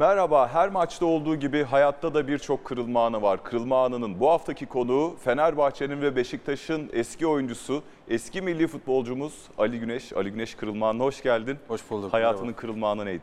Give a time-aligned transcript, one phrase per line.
[0.00, 3.44] Merhaba, her maçta olduğu gibi hayatta da birçok kırılma anı var.
[3.44, 10.12] Kırılma anının bu haftaki konuğu Fenerbahçe'nin ve Beşiktaş'ın eski oyuncusu, eski milli futbolcumuz Ali Güneş.
[10.12, 11.58] Ali Güneş kırılma anına hoş geldin.
[11.68, 12.12] Hoş bulduk.
[12.12, 12.60] Hayatının merhaba.
[12.60, 13.22] kırılma anı neydi?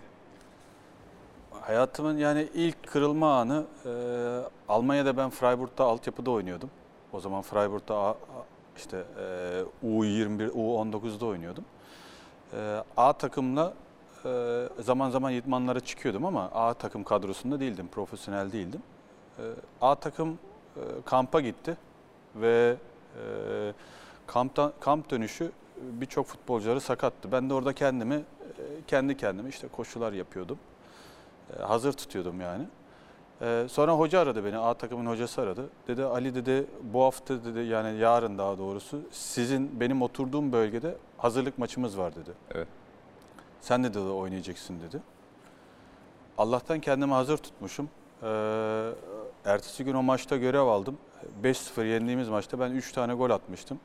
[1.61, 3.91] Hayatımın yani ilk kırılma anı e,
[4.69, 6.69] Almanya'da ben Freiburg'da altyapıda oynuyordum.
[7.13, 8.15] O zaman Freiburg'da
[8.77, 11.65] işte e, U21, U19'da oynuyordum.
[12.53, 13.73] E, A takımla
[14.79, 18.81] zaman zaman idmanlara çıkıyordum ama A takım kadrosunda değildim, profesyonel değildim.
[19.39, 19.43] E,
[19.81, 20.39] A takım
[20.75, 21.77] e, kampa gitti
[22.35, 22.75] ve
[23.15, 23.23] e,
[24.27, 27.31] kamptan, kamp dönüşü birçok futbolcuları sakattı.
[27.31, 28.23] Ben de orada kendimi e,
[28.87, 30.57] kendi kendime işte koşular yapıyordum.
[31.61, 32.65] Hazır tutuyordum yani.
[33.69, 35.69] Sonra hoca aradı beni, A takımın hocası aradı.
[35.87, 41.57] Dedi Ali dedi bu hafta dedi yani yarın daha doğrusu sizin benim oturduğum bölgede hazırlık
[41.57, 42.31] maçımız var dedi.
[42.55, 42.67] Evet.
[43.61, 45.01] Sen de dedi oynayacaksın dedi.
[46.37, 47.89] Allah'tan kendimi hazır tutmuşum.
[48.23, 48.89] Ee,
[49.45, 50.97] ertesi gün o maçta görev aldım.
[51.43, 53.79] 5-0 yendiğimiz maçta ben 3 tane gol atmıştım.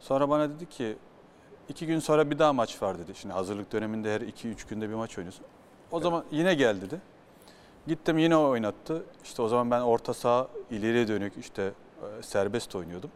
[0.00, 0.96] Sonra bana dedi ki
[1.68, 3.12] iki gün sonra bir daha maç var dedi.
[3.14, 5.46] Şimdi hazırlık döneminde her 2-3 günde bir maç oynuyorsun.
[5.92, 7.00] O zaman yine gel dedi.
[7.86, 9.04] Gittim yine oynattı.
[9.24, 11.72] İşte o zaman ben orta saha ileriye dönük işte
[12.18, 13.10] e, serbest oynuyordum.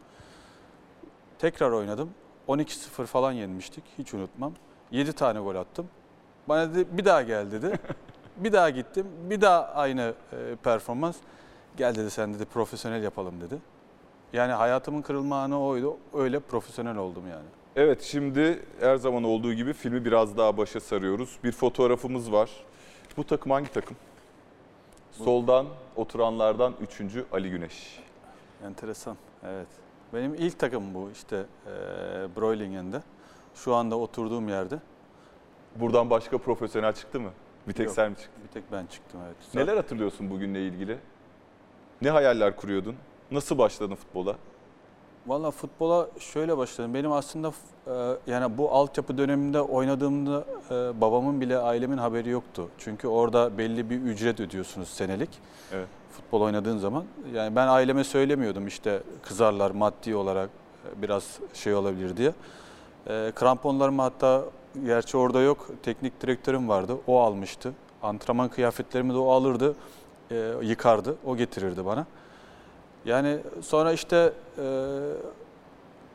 [1.39, 2.11] Tekrar oynadım.
[2.49, 3.85] 12-0 falan yenmiştik.
[3.99, 4.53] Hiç unutmam.
[4.91, 5.89] 7 tane gol attım.
[6.49, 7.79] Bana dedi bir daha gel dedi.
[8.37, 9.07] bir daha gittim.
[9.31, 11.17] Bir daha aynı e, performans.
[11.77, 13.59] Gel dedi sen dedi profesyonel yapalım dedi.
[14.33, 15.97] Yani hayatımın kırılma anı oydu.
[16.15, 17.47] Öyle profesyonel oldum yani.
[17.77, 21.39] Evet, şimdi her zaman olduğu gibi filmi biraz daha başa sarıyoruz.
[21.45, 22.51] Bir fotoğrafımız var.
[23.17, 23.97] Bu takım hangi takım?
[25.13, 25.67] Soldan
[25.97, 27.99] oturanlardan üçüncü Ali Güneş.
[28.65, 29.17] Enteresan.
[29.45, 29.69] Evet.
[30.15, 31.71] Benim ilk takım bu işte e,
[32.37, 33.03] Broilingen'de.
[33.65, 34.79] Şu anda oturduğum yerde.
[35.77, 37.31] Buradan başka profesyonel çıktı mı?
[37.69, 37.95] Bir tek Yok.
[37.95, 38.43] sen mi çıktın?
[38.49, 39.55] Bir tek ben çıktım evet.
[39.55, 40.99] Neler hatırlıyorsun bugünle ilgili?
[42.03, 42.95] Ne hayaller kuruyordun?
[43.31, 44.37] Nasıl başladın futbola?
[45.27, 46.95] Valla futbola şöyle başladım.
[46.95, 47.53] Benim aslında
[47.87, 52.69] e, yani bu altyapı döneminde oynadığımda e, babamın bile ailemin haberi yoktu.
[52.79, 55.31] Çünkü orada belli bir ücret ödüyorsunuz senelik.
[55.73, 55.89] Evet.
[56.13, 57.05] Futbol oynadığın zaman.
[57.35, 60.51] Yani ben aileme söylemiyordum işte kızarlar maddi olarak
[60.85, 62.33] e, biraz şey olabilir diye.
[63.09, 64.45] E, kramponlarımı hatta
[64.87, 65.69] gerçi orada yok.
[65.83, 66.97] Teknik direktörüm vardı.
[67.07, 67.73] O almıştı.
[68.03, 69.75] Antrenman kıyafetlerimi de o alırdı.
[70.31, 71.17] e, yıkardı.
[71.27, 72.07] O getirirdi bana.
[73.05, 74.65] Yani sonra işte e,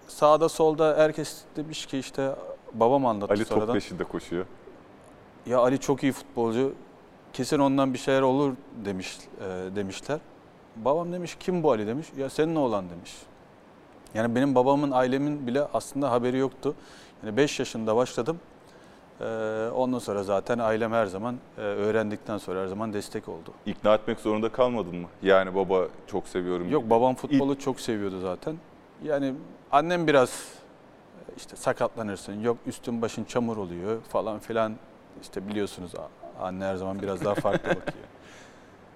[0.07, 2.35] sağda solda herkes demiş ki işte
[2.73, 3.73] babam anlattı Ali top sonradan.
[3.73, 4.45] peşinde koşuyor.
[5.45, 6.73] Ya Ali çok iyi futbolcu.
[7.33, 8.53] Kesin ondan bir şeyler olur
[8.85, 10.19] demiş e, demişler.
[10.75, 12.07] Babam demiş kim bu Ali demiş.
[12.17, 13.13] Ya senin oğlan demiş.
[14.13, 16.75] Yani benim babamın ailemin bile aslında haberi yoktu.
[17.23, 18.39] Yani 5 yaşında başladım.
[19.21, 19.25] E,
[19.75, 23.53] ondan sonra zaten ailem her zaman e, öğrendikten sonra her zaman destek oldu.
[23.65, 25.07] İkna etmek zorunda kalmadın mı?
[25.21, 26.69] Yani baba çok seviyorum.
[26.69, 28.55] Yok babam futbolu çok seviyordu zaten.
[29.03, 29.33] Yani
[29.71, 34.73] annem biraz e, işte sakatlanırsın, yok üstün başın çamur oluyor falan filan.
[35.21, 35.91] İşte biliyorsunuz
[36.41, 38.05] anne her zaman biraz daha farklı bakıyor.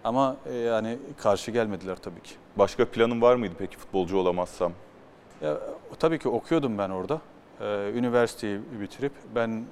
[0.04, 2.36] Ama e, yani karşı gelmediler tabii ki.
[2.56, 4.72] Başka planın var mıydı peki futbolcu olamazsam?
[5.42, 5.58] Ya,
[6.00, 7.22] tabii ki okuyordum ben orada.
[7.62, 9.64] Ee, üniversiteyi bitirip ben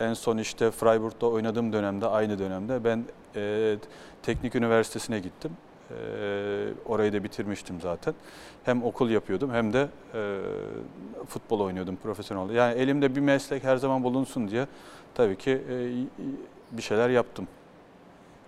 [0.00, 3.04] e, en son işte Freiburg'da oynadığım dönemde aynı dönemde ben
[3.36, 3.76] e,
[4.22, 5.50] teknik üniversitesine gittim.
[5.90, 5.94] E,
[6.86, 8.14] orayı da bitirmiştim zaten.
[8.64, 10.38] Hem okul yapıyordum hem de e,
[11.28, 12.54] futbol oynuyordum profesyonel.
[12.54, 14.66] Yani elimde bir meslek her zaman bulunsun diye
[15.14, 15.90] tabii ki e,
[16.76, 17.48] bir şeyler yaptım.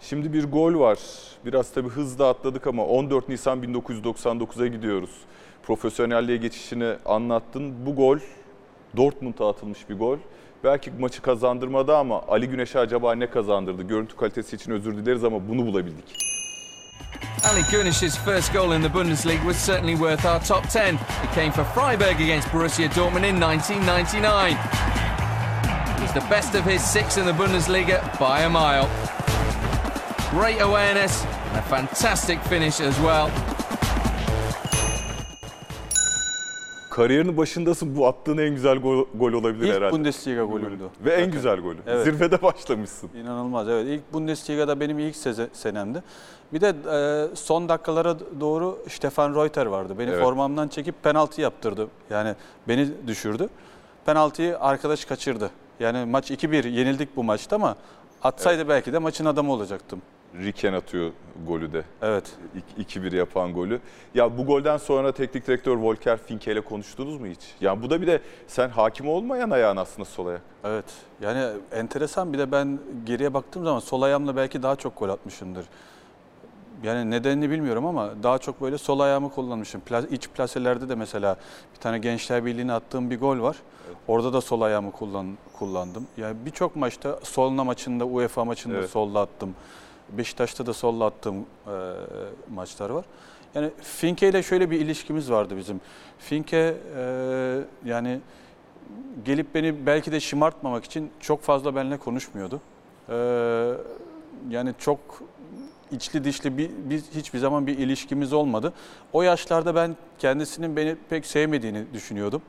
[0.01, 0.99] Şimdi bir gol var.
[1.45, 5.11] Biraz tabii hızlı atladık ama 14 Nisan 1999'a gidiyoruz.
[5.63, 7.87] Profesyonelliğe geçişini anlattın.
[7.87, 8.19] Bu gol
[8.97, 10.19] Dortmund'a atılmış bir gol.
[10.65, 13.83] Belki maçı kazandırmadı ama Ali Güneş'e acaba ne kazandırdı?
[13.83, 16.05] Görüntü kalitesi için özür dileriz ama bunu bulabildik.
[17.45, 20.95] Ali Gunish's first goal in the Bundesliga was certainly worth our top 10.
[20.95, 24.57] It came for Freiburg against Borussia Dortmund in 1999.
[26.01, 28.89] He's the best of his six in the Bundesliga by a mile.
[30.31, 33.31] Great awareness and a fantastic finish as well.
[36.93, 37.97] Kariyerinin başındasın.
[37.97, 39.93] Bu attığın en güzel gol, gol olabilir İlk herhalde.
[39.93, 40.85] Bundesliga golümdü.
[41.05, 41.79] Ve en güzel golü.
[41.87, 42.05] Evet.
[42.05, 43.11] Zirvede başlamışsın.
[43.15, 43.87] İnanılmaz evet.
[43.89, 45.17] İlk Bundesliga'da benim ilk
[45.53, 46.03] senemdi.
[46.53, 49.95] Bir de e, son dakikalara doğru Stefan Reuter vardı.
[49.99, 50.23] Beni Evet.
[50.23, 51.89] formamdan çekip penaltı yaptırdı.
[52.11, 52.35] Yani
[52.69, 53.49] beni düşürdü.
[54.07, 55.51] Penaltıyı arkadaş kaçırdı.
[55.81, 57.77] Yani maç 2-1 yenildik bu maçta ama
[58.23, 60.03] atsaydı belki de maçın adamı olacaktım.
[60.35, 61.11] Riken atıyor
[61.47, 61.85] golü de.
[62.03, 62.33] Evet.
[62.79, 63.81] İk- 2-1 yapan golü.
[64.15, 67.41] Ya bu golden sonra teknik direktör Volker Finke ile konuştunuz mu hiç?
[67.61, 70.41] Ya bu da bir de sen hakim olmayan ayağın aslında sol ayak.
[70.65, 70.85] Evet.
[71.21, 75.65] Yani enteresan bir de ben geriye baktığım zaman sol ayağımla belki daha çok gol atmışımdır.
[76.83, 79.83] Yani nedenini bilmiyorum ama daha çok böyle sol ayağımı kullanmışım.
[79.91, 81.37] Pla- iç plaselerde de mesela
[81.75, 83.57] bir tane Gençler Birliği'ne attığım bir gol var.
[84.09, 85.27] Orada da sol ayağımı kullan,
[85.59, 86.07] kullandım.
[86.17, 88.91] Yani birçok maçta Solna maçında, UEFA maçında Evet.
[88.91, 89.55] solla attım.
[90.19, 91.45] Beşiktaş'ta da solla attığım e,
[92.55, 93.05] maçlar var.
[93.55, 95.81] Yani Finke ile şöyle bir ilişkimiz vardı bizim.
[96.19, 98.21] Finke e, yani
[99.25, 102.61] gelip beni belki de şımartmamak için çok fazla benimle konuşmuyordu.
[103.09, 103.73] Ee,
[104.51, 104.99] yani çok
[105.91, 108.73] içli dışlı bir, biz hiçbir zaman bir ilişkimiz olmadı.
[109.13, 112.43] O yaşlarda ben kendisinin beni pek sevmediğini düşünüyordum.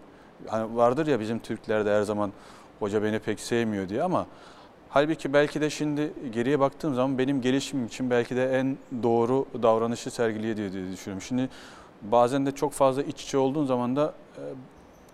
[0.48, 2.32] Hani vardır ya bizim Türklerde her zaman
[2.80, 4.26] hoca beni pek sevmiyor diye ama
[4.94, 10.12] halbuki belki de şimdi geriye baktığım zaman benim gelişimim için belki de en doğru davranışı
[10.12, 11.22] sergiliyor diye, diye düşünüyorum.
[11.22, 11.50] Şimdi
[12.02, 14.42] bazen de çok fazla iç içe olduğun zaman da e,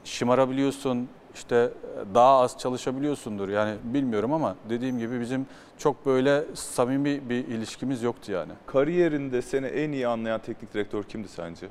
[0.04, 3.50] şımarabiliyorsun, işte e, daha az çalışabiliyorsundur.
[3.50, 5.46] Yani bilmiyorum ama dediğim gibi bizim
[5.78, 8.52] çok böyle samimi bir ilişkimiz yoktu yani.
[8.66, 11.68] Kariyerinde seni en iyi anlayan teknik direktör kimdi sence?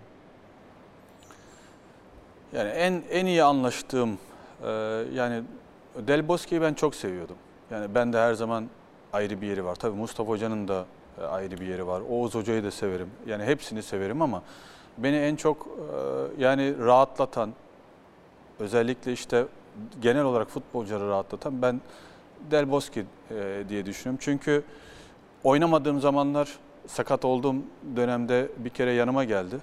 [2.52, 4.18] Yani en en iyi anlaştığım
[4.64, 4.70] e,
[5.14, 5.42] yani
[6.06, 7.36] Del Bosque'yi ben çok seviyordum.
[7.70, 8.68] Yani ben de her zaman
[9.12, 9.74] ayrı bir yeri var.
[9.74, 10.84] Tabii Mustafa Hoca'nın da
[11.20, 12.02] e, ayrı bir yeri var.
[12.10, 13.10] Oğuz Hoca'yı da severim.
[13.26, 14.42] Yani hepsini severim ama
[14.98, 17.52] beni en çok e, yani rahatlatan
[18.60, 19.46] özellikle işte
[20.02, 21.80] genel olarak futbolcuları rahatlatan ben
[22.50, 24.18] Del Bosque e, diye düşünüyorum.
[24.22, 24.62] Çünkü
[25.44, 27.56] oynamadığım zamanlar sakat olduğum
[27.96, 29.56] dönemde bir kere yanıma geldi.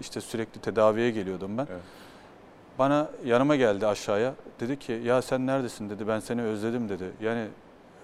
[0.00, 1.66] İşte sürekli tedaviye geliyordum ben.
[1.70, 1.80] Evet.
[2.80, 4.34] Bana yanıma geldi aşağıya.
[4.60, 6.08] Dedi ki ya sen neredesin dedi.
[6.08, 7.04] Ben seni özledim dedi.
[7.20, 7.46] Yani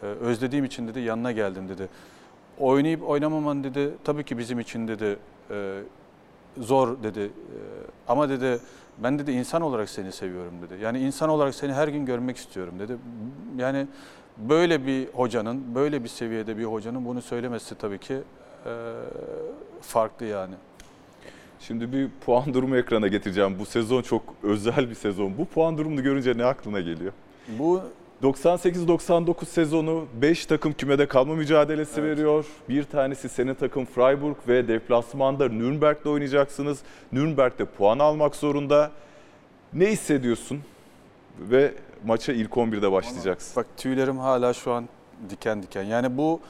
[0.03, 1.89] e, özlediğim için dedi yanına geldim dedi.
[2.59, 5.19] Oynayıp oynamaman dedi tabii ki bizim için dedi
[5.51, 5.81] e,
[6.59, 7.21] zor dedi.
[7.21, 7.31] E,
[8.09, 8.61] ama dedi
[8.99, 10.83] ben dedi insan olarak seni seviyorum dedi.
[10.83, 12.97] Yani insan olarak seni her gün görmek istiyorum dedi.
[13.57, 13.87] Yani
[14.37, 18.19] böyle bir hocanın, böyle bir seviyede bir hocanın bunu söylemesi tabii ki
[19.81, 20.55] farklı yani.
[21.61, 23.57] Şimdi bir puan durumu ekrana getireceğim.
[23.59, 25.39] Bu sezon çok özel bir sezon.
[25.39, 27.13] Bu puan durumunu görünce ne aklına geliyor?
[27.59, 27.81] Bu
[28.23, 32.11] 98-99 sezonu 5 takım kümede kalma mücadelesi Evet.
[32.11, 32.45] veriyor.
[32.69, 36.79] Bir tanesi senin takım Freiburg ve deplasmanda Nürnberg'de oynayacaksınız.
[37.13, 38.91] Nürnberg'de puan almak zorunda.
[39.73, 40.61] Ne hissediyorsun?
[41.41, 41.75] Ve
[42.07, 43.57] maça ilk 11'de başlayacaksın.
[43.57, 44.89] Bak tüylerim hala şu an
[45.31, 45.83] diken diken.
[45.83, 46.41] Yani bu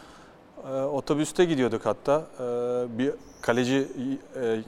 [0.69, 2.27] e, otobüste gidiyorduk hatta.
[2.41, 2.43] E,
[2.99, 3.11] bir
[3.47, 3.87] kaleci
[4.43, 4.59] e,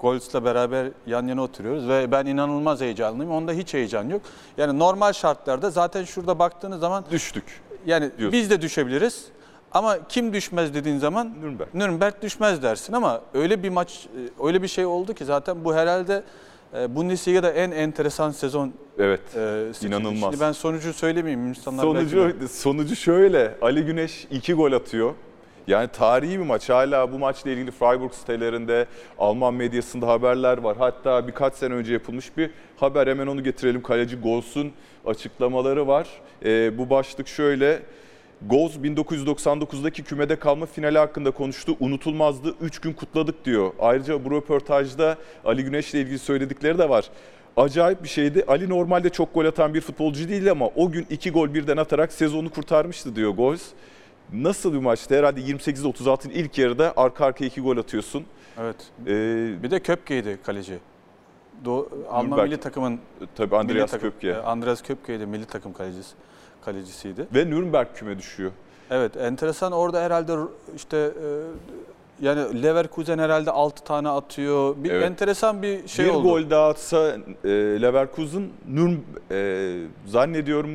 [0.00, 3.32] Gols'la beraber yan yana oturuyoruz ve ben inanılmaz heyecanlıyım.
[3.32, 4.22] Onda hiç heyecan yok.
[4.58, 7.44] Yani normal şartlarda zaten şurada baktığınız zaman Düştük.
[7.86, 8.32] yani Diyorsun.
[8.40, 9.24] biz de düşebiliriz.
[9.72, 11.68] Ama kim düşmez dediğin zaman Nürnberg.
[11.74, 14.06] Nürnberg düşmez dersin ama öyle bir maç
[14.40, 16.22] e, öyle bir şey oldu ki zaten bu herhalde
[16.74, 19.20] e, Bundesliga'da en enteresan sezon Evet.
[19.36, 19.86] e.
[19.86, 20.20] İnanılmaz.
[20.32, 21.46] Şimdi ben sonucu söylemeyeyim.
[21.48, 23.54] İnsanlar belki Sonucu sonucu şöyle.
[23.62, 25.14] Ali Güneş 2 gol atıyor.
[25.68, 26.68] Yani tarihi bir maç.
[26.68, 28.86] Hala bu maçla ilgili Freiburg sitelerinde,
[29.18, 30.76] Alman medyasında haberler var.
[30.76, 33.06] Hatta birkaç sene önce yapılmış bir haber.
[33.06, 33.82] Hemen onu getirelim.
[33.82, 34.72] Kaleci Gols'un
[35.06, 36.08] açıklamaları var.
[36.44, 37.82] Ee, bu başlık şöyle.
[38.46, 41.76] Goz 1999'daki kümede kalma finali hakkında konuştu.
[41.80, 42.54] Unutulmazdı.
[42.60, 43.72] 3 gün kutladık diyor.
[43.80, 47.10] Ayrıca bu röportajda Ali Güneş'le ilgili söyledikleri de var.
[47.56, 48.44] Acayip bir şeydi.
[48.48, 52.12] Ali normalde çok gol atan bir futbolcu değil ama o gün 2 gol birden atarak
[52.12, 53.62] sezonu kurtarmıştı diyor Goz.
[54.32, 55.14] Nasıl bir maçtı?
[55.18, 58.24] Herhalde 28-36'ın ilk yarıda arka arkaya 2 gol atıyorsun.
[58.60, 58.76] Evet.
[59.06, 60.78] Ee, Bir de Köpke'ydi kaleci.
[61.64, 62.48] Do Alman Nürnberg.
[62.48, 62.98] milli takımın
[63.36, 64.28] tabii milli Andreas takım, Köpke.
[64.28, 66.14] e, Andreas Köpke'ydi milli takım kalecisi
[66.64, 67.26] kalecisiydi.
[67.34, 68.50] Ve Nürnberg küme düşüyor.
[68.90, 70.36] Evet, enteresan orada herhalde
[70.76, 71.26] işte e,
[72.26, 74.74] yani Leverkusen herhalde 6 tane atıyor.
[74.76, 75.04] Bir Evet.
[75.10, 76.22] enteresan bir şey bir oldu.
[76.28, 77.48] gol daha atsa e,
[77.82, 78.94] Leverkusen, Nürn,
[79.30, 79.74] e,
[80.06, 80.70] zannediyorum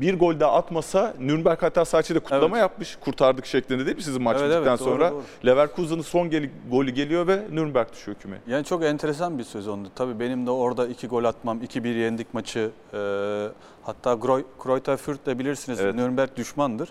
[0.00, 2.58] bir gol daha atmasa Nürnberg hatta sadece de kutlama Evet.
[2.58, 2.96] yapmış.
[3.00, 5.10] Kurtardık şeklinde değil mi sizin maç Evet, bittikten evet, doğru, sonra?
[5.10, 5.22] doğru.
[5.46, 8.38] Leverkusen'ın son geli, golü geliyor ve Nürnberg düşüyor küme.
[8.46, 9.88] Yani çok enteresan bir sezondu.
[9.94, 12.70] Tabii benim de orada iki gol atmam, 2-1 yendik maçı.
[12.94, 12.98] E,
[13.82, 14.14] hatta
[14.64, 15.94] Greuther Fürth de bilirsiniz Evet.
[15.94, 16.88] Nürnberg düşmandır.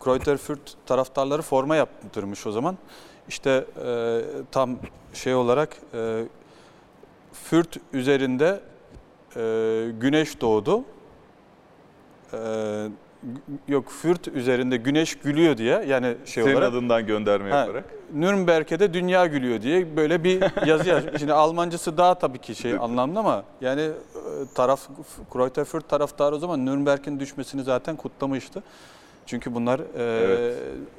[0.00, 2.78] Greuther Fürth taraftarları forma yaptırmış o zaman.
[3.28, 4.20] İşte e,
[4.50, 4.76] tam
[5.12, 6.24] şey olarak e,
[7.32, 8.60] Fürth üzerinde
[9.36, 10.84] e, güneş doğdu.
[12.32, 12.36] E,
[13.22, 16.72] g- yok Fürth üzerinde güneş gülüyor diye yani şey Senin olarak.
[16.72, 17.84] adından gönderme Ha, yaparak.
[18.14, 21.18] Nürnberg'e de dünya gülüyor diye böyle bir yazı yazmış.
[21.20, 23.92] Şimdi Almancası daha tabii ki şey anlamlı ama yani e,
[24.54, 24.88] taraf
[25.32, 28.62] Greuther Fürth taraftarı o zaman Nürnberg'in düşmesini zaten kutlamıştı.
[29.26, 30.56] Çünkü bunlar e, Evet.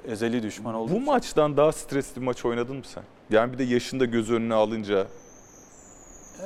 [0.07, 3.03] ezeli düşman olduğu Bu maçtan daha stresli bir maç oynadın mı sen?
[3.29, 5.07] Yani bir de yaşında göz önüne alınca.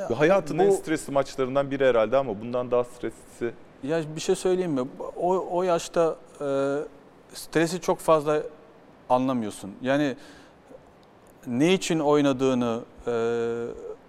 [0.09, 3.51] E, Hayatın bu- en stresli maçlarından biri herhalde ama bundan daha streslisi.
[3.83, 4.81] Ya bir şey söyleyeyim mi?
[5.15, 6.45] O, o yaşta e,
[7.33, 8.43] stresi çok fazla
[9.09, 9.71] anlamıyorsun.
[9.81, 10.15] Yani
[11.47, 13.13] ne için oynadığını e,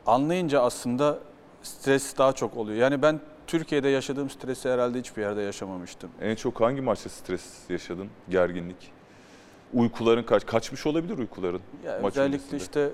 [0.07, 1.19] anlayınca aslında
[1.63, 2.79] stres daha çok oluyor.
[2.79, 6.11] Yani ben Türkiye'de yaşadığım stresi herhalde hiçbir yerde yaşamamıştım.
[6.21, 8.09] En çok hangi maçta stres yaşadın?
[8.29, 8.93] Gerginlik.
[9.75, 11.61] Uykuların kaç kaçmış olabilir uykuların.
[11.85, 12.57] Ya Maç özellikle öncesinde.
[12.57, 12.91] işte e,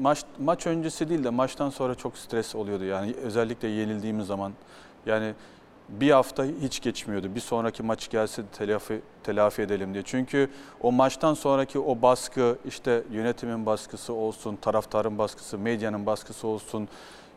[0.00, 4.52] maç maç öncesi değil de maçtan sonra çok stres oluyordu yani özellikle yenildiğimiz zaman.
[5.06, 5.34] Yani
[5.88, 7.34] bir hafta hiç geçmiyordu.
[7.34, 10.02] Bir sonraki maç gelse telafi telafi edelim diye.
[10.06, 16.88] Çünkü o maçtan sonraki o baskı işte yönetimin baskısı olsun, taraftarın baskısı, medyanın baskısı olsun.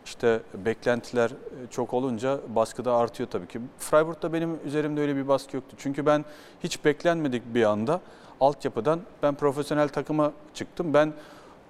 [0.06, 3.62] işte beklentiler e, çok olunca baskı da artıyor tabii ki.
[3.80, 5.76] Freiburg'da benim üzerimde öyle bir baskı yoktu.
[5.80, 6.26] Çünkü ben
[6.64, 8.02] hiç beklenmedik bir anda
[8.42, 10.94] altyapıdan ben profesyonel takıma çıktım.
[10.94, 11.14] Ben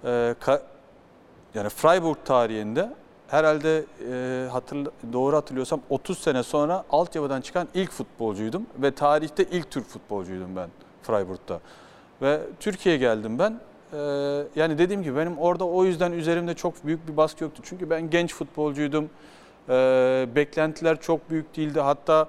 [0.04, 0.62] e, ka-
[1.54, 2.92] yani Freiburg tarihinde
[3.28, 9.70] herhalde e, hatırla, doğru hatırlıyorsam 30 sene sonra altyapıdan çıkan ilk futbolcuydum ve tarihte ilk
[9.70, 10.68] Türk futbolcuydum ben
[11.02, 11.60] Freiburg'da.
[12.22, 13.60] Ve Türkiye'ye geldim ben.
[13.92, 13.98] E,
[14.56, 17.62] yani dediğim gibi benim orada o yüzden üzerimde çok büyük bir baskı yoktu.
[17.64, 19.10] Çünkü ben genç futbolcuydum.
[19.68, 19.72] E,
[20.34, 21.80] beklentiler çok büyük değildi.
[21.80, 22.28] Hatta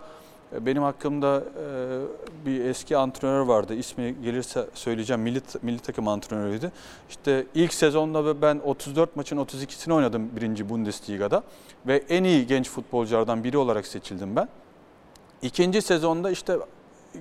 [0.51, 3.74] benim hakkımda e, bir eski antrenör vardı.
[3.74, 5.22] İsmi gelirse söyleyeceğim.
[5.22, 6.72] Milli, milli takım antrenörüydü.
[7.10, 10.70] İşte ilk sezonda ben 34 maçın 32'sini oynadım 1.
[10.70, 11.44] Bundesliga'da.
[11.88, 14.50] Ve en iyi genç futbolculardan biri olarak seçildim ben.
[15.42, 16.58] İkinci sezonda işte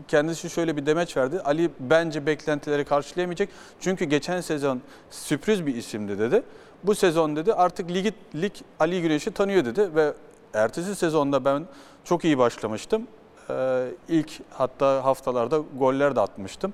[0.09, 1.41] kendisi şöyle bir demeç verdi.
[1.41, 3.49] Ali bence beklentileri karşılayamayacak.
[3.81, 4.81] Çünkü geçen sezon
[5.11, 6.43] sürpriz bir isimdi dedi.
[6.85, 10.13] Bu sezon dedi artık ligi, lig Ali Güneş'i tanıyor dedi ve
[10.55, 11.67] ertesi sezonda ben
[12.05, 13.07] çok iyi başlamıştım.
[13.51, 16.73] Ee, ilk hatta haftalarda goller de atmıştım.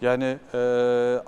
[0.00, 0.58] Yani e,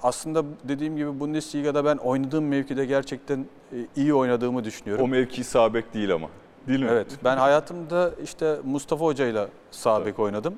[0.02, 5.04] aslında dediğim gibi Bundesliga'da ben oynadığım mevkide gerçekten e, iyi oynadığımı düşünüyorum.
[5.04, 6.28] O mevki sağ bek değil ama.
[6.68, 6.88] Değil mi?
[6.90, 10.54] Evet ben hayatımda işte Mustafa Hoca ile sağ bek oynadım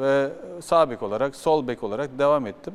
[0.00, 0.28] ve
[0.60, 2.74] sağ bek olarak sol bek olarak devam ettim.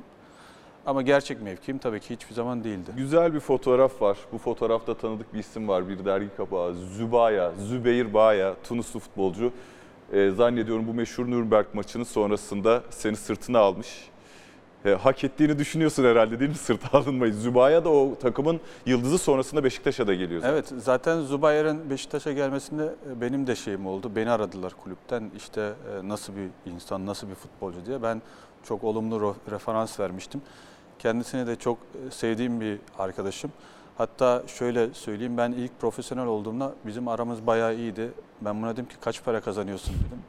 [0.85, 2.91] Ama gerçek mevkim tabii ki hiçbir zaman değildi.
[2.97, 4.17] Güzel bir fotoğraf var.
[4.31, 5.89] Bu fotoğrafta tanıdık bir isim var.
[5.89, 6.73] Bir dergi kapağı.
[6.73, 9.51] Zübaya, Zübeyir Baya, Tunuslu futbolcu.
[10.13, 14.09] Ee, zannediyorum bu meşhur Nürnberg maçının sonrasında seni sırtına almış.
[14.85, 17.33] Ee, hak ettiğini düşünüyorsun herhalde değil mi sırta alınmayı?
[17.33, 20.41] Zübaya da o takımın yıldızı sonrasında Beşiktaş'a da geliyor.
[20.41, 20.53] zaten.
[20.53, 24.11] Evet zaten Zubayer'in Beşiktaş'a gelmesinde e, benim de şeyim oldu.
[24.15, 28.03] Beni aradılar kulüpten işte e, nasıl bir insan, nasıl bir futbolcu diye.
[28.03, 28.21] Ben
[28.63, 30.41] çok olumlu referans vermiştim.
[30.99, 33.51] Kendisine de çok e, sevdiğim bir arkadaşım.
[33.97, 38.11] Hatta şöyle söyleyeyim ben ilk profesyonel olduğumda bizim aramız bayağı iyiydi.
[38.41, 40.21] Ben buna dedim ki kaç para kazanıyorsun dedim.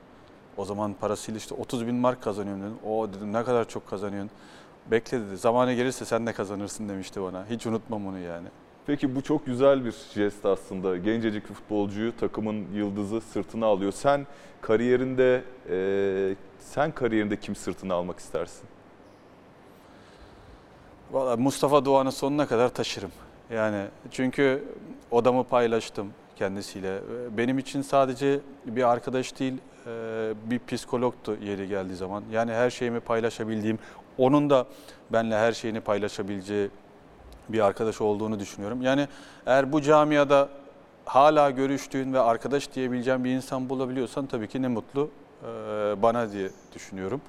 [0.56, 2.78] O zaman parasıyla işte 30 bin mark kazanıyorum dedim.
[2.87, 4.30] O dedim ne kadar çok kazanıyorsun.
[4.90, 5.37] Bekle dedi.
[5.37, 7.46] Zamanı gelirse sen de kazanırsın demişti bana.
[7.50, 8.48] Hiç unutmam onu yani.
[8.87, 10.96] Peki bu çok güzel bir jest aslında.
[10.96, 13.92] Gencecik bir futbolcuyu takımın yıldızı sırtına alıyor.
[13.92, 14.26] Sen
[14.60, 18.68] kariyerinde e, sen kariyerinde kim sırtına almak istersin?
[21.10, 23.10] Valla Mustafa Doğan'ı sonuna kadar taşırım.
[23.50, 24.64] Yani çünkü
[25.11, 26.99] odamı paylaştım kendisiyle.
[27.37, 29.55] Benim için sadece bir arkadaş değil,
[29.87, 29.90] e,
[30.45, 32.25] bir psikologtu yeri geldiği zaman.
[32.33, 33.78] Yani her şeyimi paylaşabildiğim,
[34.19, 34.67] onun da
[35.11, 36.71] benimle her şeyini paylaşabileceği
[37.49, 38.83] bir arkadaş olduğunu düşünüyorum.
[38.83, 39.09] Yani
[39.47, 40.49] eğer bu camiada
[41.05, 45.11] hala görüştüğün ve arkadaş diyebileceğin bir insan bulabiliyorsan tabii ki ne mutlu
[45.43, 45.47] e,
[46.02, 47.21] bana diye düşünüyorum.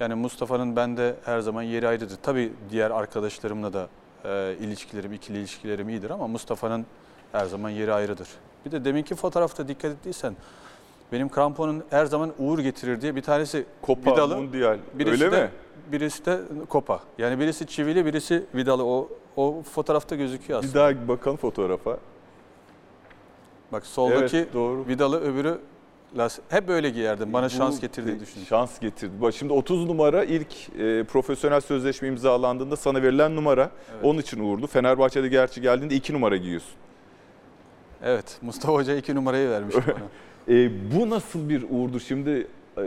[0.00, 2.18] Yani Mustafa'nın bende her zaman yeri ayrıdır.
[2.22, 3.88] Tabii diğer arkadaşlarımla da
[4.26, 6.86] e, ilişkilerim, ikili ilişkilerim iyidir ama Mustafa'nın
[7.32, 8.28] her zaman yeri ayrıdır.
[8.66, 10.36] Bir de deminki fotoğrafta dikkat ettiysen
[11.12, 14.78] benim kramponun her zaman uğur getirir diye bir tanesi Copa vidalı, Mundial.
[14.94, 15.50] birisi Öyle de, mi?
[15.92, 17.00] Birisi de kopa.
[17.18, 18.84] Yani birisi çivili, birisi vidalı.
[18.84, 20.80] O o fotoğrafta gözüküyor Bir aslında.
[20.92, 21.98] daha bakalım fotoğrafa.
[23.72, 24.86] Bak soldaki Evet, doğru.
[24.88, 25.58] vidalı, öbürü
[26.18, 26.38] las.
[26.48, 27.32] Hep böyle giyerdim.
[27.32, 28.48] Bana şans getirdiğini de- düşünüyorum.
[28.48, 29.12] Şans getirdi.
[29.20, 33.70] Bak şimdi 30 numara ilk e, profesyonel sözleşme imzalandığında sana verilen numara.
[33.94, 34.04] Evet.
[34.04, 34.66] Onun için uğurlu.
[34.66, 36.72] Fenerbahçe'de gerçi geldiğinde 2 numara giyiyorsun.
[38.02, 39.96] Evet, Mustafa Hoca iki numarayı vermişti bana.
[40.48, 42.46] E, bu nasıl bir uğurdu şimdi?
[42.78, 42.82] e,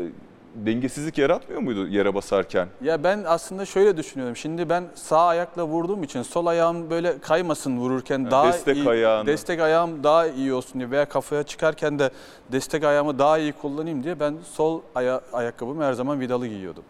[0.56, 2.68] dengesizlik yaratmıyor muydu yere basarken?
[2.82, 4.36] Ya ben aslında şöyle düşünüyorum.
[4.36, 9.28] Şimdi ben sağ ayakla vurduğum için sol ayağım böyle kaymasın vururken daha destek iyi ayağını.
[9.28, 12.10] destek ayağım daha iyi olsun diye veya kafaya çıkarken de
[12.52, 16.84] destek ayağımı daha iyi kullanayım diye ben sol aya ayakkabımı her zaman vidalı giyiyordum.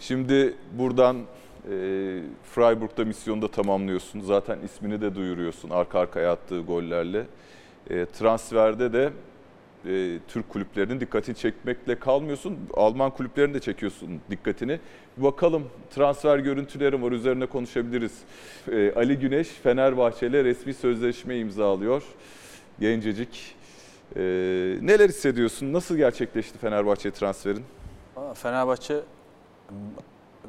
[0.00, 1.22] Şimdi buradan e,
[2.54, 4.20] Freiburg'da misyonu da tamamlıyorsun.
[4.20, 7.26] Zaten ismini de duyuruyorsun arka arkaya attığı gollerle.
[7.90, 9.10] E, transferde de
[9.86, 12.58] e, Türk kulüplerinin dikkatini çekmekle kalmıyorsun.
[12.74, 14.80] Alman kulüplerini de çekiyorsun dikkatini.
[15.16, 15.64] Bakalım
[15.94, 18.18] transfer görüntülerim var üzerine konuşabiliriz.
[18.72, 22.02] E, Ali Güneş Fenerbahçe ile resmi sözleşme imzalıyor.
[22.80, 23.56] Gencecik.
[24.16, 24.20] E,
[24.82, 25.72] neler hissediyorsun?
[25.72, 27.64] Nasıl gerçekleşti Fenerbahçe transferin?
[28.34, 29.00] Fenerbahçe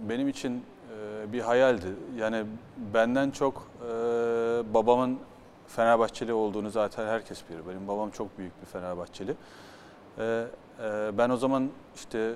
[0.10, 1.86] benim için e, bir hayaldi.
[2.18, 2.44] Yani
[2.94, 3.88] benden çok e,
[4.74, 5.20] babamın
[5.68, 7.62] Fenerbahçeli olduğunu zaten herkes bilir.
[7.70, 9.36] Benim babam çok büyük bir Fenerbahçeli.
[10.18, 10.46] E,
[10.84, 12.34] e, ben o zaman işte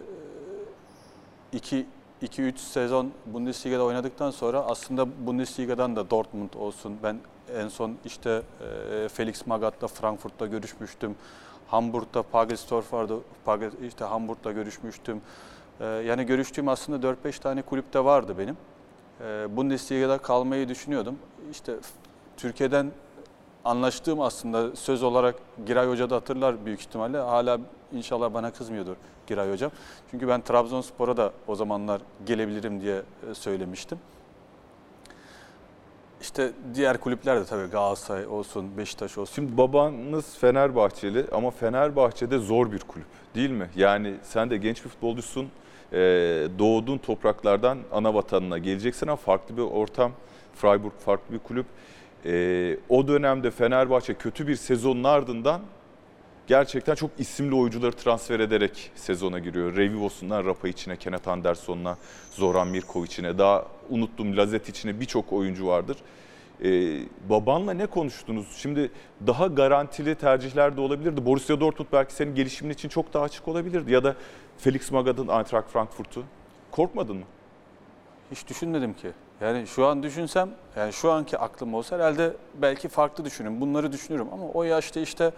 [1.51, 1.85] 2
[2.23, 6.97] 2-3 sezon Bundesliga'da oynadıktan sonra aslında Bundesliga'dan da Dortmund olsun.
[7.03, 7.17] Ben
[7.55, 8.41] en son işte
[8.91, 11.15] e, Felix Magath'la Frankfurt'ta görüşmüştüm.
[11.67, 13.19] Hamburg'da Pagelsdorf vardı.
[13.87, 15.21] İşte Hamburg'da görüşmüştüm.
[15.79, 18.57] E, yani görüştüğüm aslında 4-5 tane kulüpte vardı benim.
[19.21, 21.19] E, Bundesliga'da kalmayı düşünüyordum.
[21.51, 21.73] İşte
[22.37, 22.91] Türkiye'den
[23.65, 27.17] anlaştığım aslında söz olarak Giray Hoca da hatırlar büyük ihtimalle.
[27.17, 27.59] Hala
[27.91, 28.95] inşallah bana kızmıyordur
[29.27, 29.71] Giray Hocam.
[30.11, 33.01] Çünkü ben Trabzonspor'a da o zamanlar gelebilirim diye
[33.31, 33.99] e, söylemiştim.
[36.21, 39.35] İşte diğer kulüpler de tabii Galatasaray olsun, Beşiktaş olsun.
[39.35, 43.69] Şimdi babanız Fenerbahçeli ama Fenerbahçe'de zor bir kulüp değil mi?
[43.75, 45.49] Yani sen de genç bir futbolcusun.
[45.93, 45.97] Ee,
[46.59, 50.11] doğduğun topraklardan ana vatanına geleceksin ama farklı bir ortam.
[50.55, 51.65] Freiburg farklı bir kulüp.
[52.25, 55.61] Ee, o dönemde Fenerbahçe kötü bir sezonun ardından
[56.47, 59.75] gerçekten çok isimli oyuncuları transfer ederek sezona giriyor.
[59.75, 61.97] Revivos'undan Rapa içine, Kenneth Anderson'la,
[62.31, 65.97] Zoran Mirkovic'ine, daha unuttum Lazet içine birçok oyuncu vardır.
[66.63, 66.99] Ee,
[67.29, 68.47] babanla ne konuştunuz?
[68.57, 68.91] Şimdi
[69.27, 71.25] daha garantili tercihler de olabilirdi.
[71.25, 73.93] Borussia Dortmund belki senin gelişimin için çok daha açık olabilirdi.
[73.93, 74.15] Ya da
[74.57, 76.23] Felix Magath'ın Eintracht Frankfurt'u.
[76.71, 77.23] Korkmadın mı?
[78.31, 79.11] Hiç düşünmedim ki.
[79.41, 83.61] Yani şu an düşünsem, yani şu anki aklım olsa herhalde belki farklı düşünürüm.
[83.61, 85.31] Bunları düşünürüm ama o yaşta işte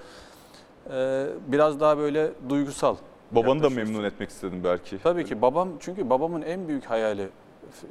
[0.94, 2.96] e, biraz daha böyle duygusal.
[3.32, 5.00] Babanı da memnun etmek istedim belki.
[5.04, 7.30] Tabii ki babam çünkü babamın en büyük hayali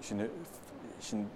[0.02, 0.30] şimdi
[1.00, 1.26] şimdi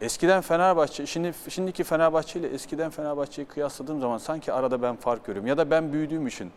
[0.00, 5.46] eskiden Fenerbahçe şimdi şimdiki Fenerbahçe ile eskiden Fenerbahçe'yi kıyasladığım zaman sanki arada ben fark görüyorum
[5.48, 6.50] ya da ben büyüdüğüm için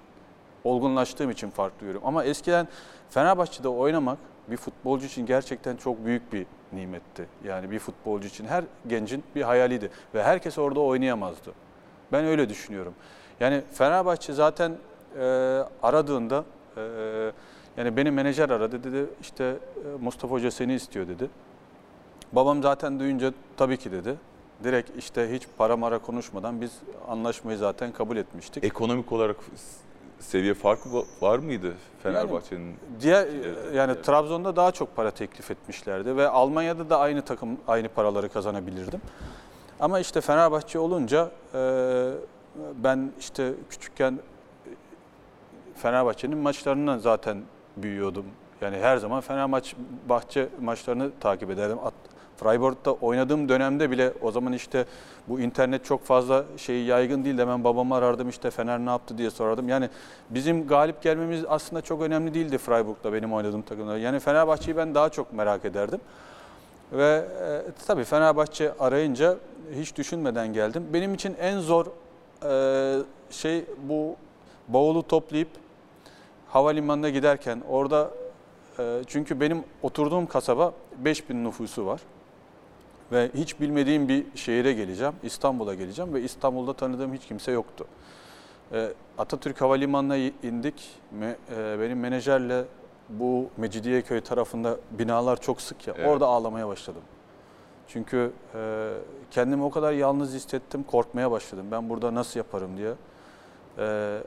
[0.64, 2.02] olgunlaştığım için fark duyuyorum.
[2.06, 2.68] Ama eskiden
[3.10, 4.18] Fenerbahçe'de oynamak
[4.52, 7.26] bir futbolcu için gerçekten çok büyük bir nimetti.
[7.44, 11.52] Yani bir futbolcu için her gencin bir hayaliydi ve herkes orada oynayamazdı.
[12.12, 12.94] Ben öyle düşünüyorum.
[13.40, 14.72] Yani Fenerbahçe zaten
[15.20, 15.24] e,
[15.84, 16.44] aradığında
[16.78, 16.82] e,
[17.78, 21.30] yani beni menajer aradı dedi işte e, Mustafa Hoca seni istiyor dedi.
[22.32, 24.16] Babam zaten duyunca tabii ki dedi.
[24.64, 26.72] Direkt işte hiç para mara konuşmadan biz
[27.08, 28.64] anlaşmayı zaten kabul etmiştik.
[28.64, 29.38] Ekonomik olarak
[30.20, 31.74] seviye farkı va- var mıydı
[32.04, 32.76] Fenerbahçe'nin?
[33.02, 34.06] Diğer Evet, yani evet.
[34.06, 39.02] Trabzon'da daha çok para teklif etmişlerdi ve Almanya'da da aynı takım aynı paraları kazanabilirdim.
[39.80, 42.12] Ama işte Fenerbahçe olunca e,
[42.84, 44.70] ben işte küçükken e,
[45.76, 47.42] Fenerbahçe'nin maçlarından zaten
[47.78, 48.26] büyüyordum.
[48.62, 51.78] Yani her zaman Fenerbahçe maçlarını takip ederdim.
[52.38, 54.86] Freiburg'da oynadığım dönemde bile o zaman işte
[55.28, 57.38] bu internet çok fazla şey yaygın değil.
[57.38, 59.70] Hemen babamı arardım işte Fener ne yaptı diye sorardım.
[59.70, 59.90] Yani
[60.30, 63.98] bizim galip gelmemiz aslında çok önemli değildi Freiburg'da benim oynadığım takımda.
[63.98, 66.00] Yani Fenerbahçe'yi ben daha çok merak ederdim.
[66.92, 69.38] Ve e, tabii Fenerbahçe arayınca
[69.76, 70.88] hiç düşünmeden geldim.
[70.94, 71.86] Benim için en zor
[72.44, 74.16] e, şey bu
[74.68, 75.50] bavulu toplayıp
[76.50, 78.12] havalimanına giderken orada
[78.80, 82.02] e, çünkü benim oturduğum kasaba 5000 nüfusu var.
[83.12, 87.86] Ve hiç bilmediğim bir şehire geleceğim, İstanbul'a geleceğim ve İstanbul'da tanıdığım hiç kimse yoktu.
[88.74, 90.92] E, Atatürk Havalimanı'na indik.
[91.22, 92.66] E, benim menajerle
[93.10, 95.94] bu Mecidiyeköy tarafında binalar çok sık ya.
[95.98, 96.08] Evet.
[96.08, 97.02] Orada ağlamaya başladım.
[97.88, 98.92] Çünkü e,
[99.32, 101.66] kendimi o kadar yalnız hissettim, korkmaya başladım.
[101.72, 102.94] Ben burada nasıl yaparım diye.
[103.78, 104.18] E,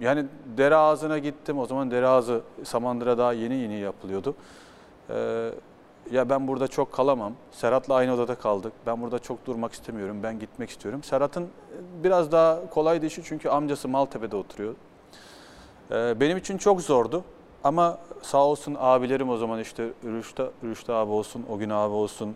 [0.00, 0.24] yani
[0.56, 1.58] dere ağzına gittim.
[1.58, 4.34] O zaman dere ağzı Samandıra daha yeni yeni yapılıyordu.
[5.10, 5.50] E,
[6.12, 7.32] ya ben burada çok kalamam.
[7.50, 8.72] Serhat'la aynı odada kaldık.
[8.86, 10.22] Ben burada çok durmak istemiyorum.
[10.22, 11.02] Ben gitmek istiyorum.
[11.02, 11.48] Serhat'ın
[12.02, 14.74] biraz daha kolaydı işi çünkü amcası Maltepe'de oturuyor.
[15.90, 17.24] Ee, benim için çok zordu.
[17.64, 22.34] Ama sağ olsun abilerim o zaman işte Rüştü, Rüştü abi olsun, o gün abi olsun,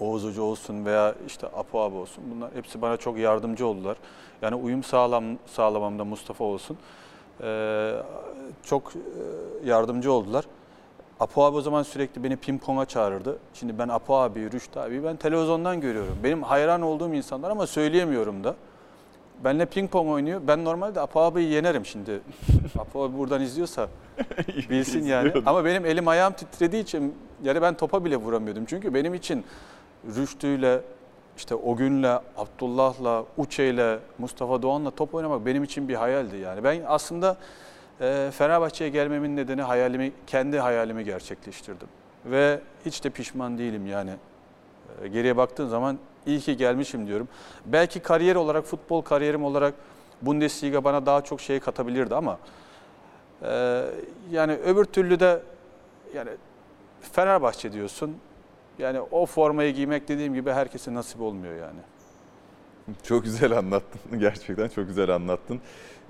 [0.00, 2.24] Oğuz Hoca olsun veya işte Apo abi olsun.
[2.34, 3.96] Bunlar hepsi bana çok yardımcı oldular.
[4.42, 6.76] Yani uyum sağlam, sağlamamda Mustafa olsun.
[7.42, 7.94] Ee,
[8.62, 10.44] çok e, yardımcı oldular.
[11.20, 13.38] Apo abi o zaman sürekli beni ping-pong'a çağırırdı.
[13.54, 16.16] Şimdi ben Apo abi, Rüştü abi ben televizyondan görüyorum.
[16.24, 18.54] Benim hayran olduğum insanlar ama söyleyemiyorum da.
[19.44, 20.40] Benle ping-pong oynuyor.
[20.46, 22.20] Ben normalde Apo abiyi yenerim şimdi.
[22.78, 23.88] Apo abi buradan izliyorsa
[24.70, 25.32] bilsin yani.
[25.46, 28.64] Ama benim elim ayağım titrediği için yani ben topa bile vuramıyordum.
[28.64, 29.44] Çünkü benim için
[30.16, 30.80] Rüştü'yle
[31.36, 36.64] işte o günle, Abdullah'la, Uçe'yle, Mustafa Doğan'la top oynamak benim için bir hayaldi yani.
[36.64, 37.36] Ben aslında
[38.00, 41.88] e, Fenerbahçe'ye gelmemin nedeni hayalimi, kendi hayalimi gerçekleştirdim.
[42.24, 44.10] Ve hiç de pişman değilim yani.
[45.02, 47.28] E, geriye baktığın zaman iyi ki gelmişim diyorum.
[47.66, 49.74] Belki kariyer olarak, futbol kariyerim olarak
[50.22, 52.38] Bundesliga bana daha çok şey katabilirdi ama
[53.42, 53.84] e,
[54.30, 55.42] yani öbür türlü de
[56.14, 56.30] yani
[57.00, 58.16] Fenerbahçe diyorsun.
[58.78, 61.80] Yani o formayı giymek dediğim gibi herkese nasip olmuyor yani.
[63.02, 64.00] Çok güzel anlattın.
[64.20, 65.60] Gerçekten çok güzel anlattın.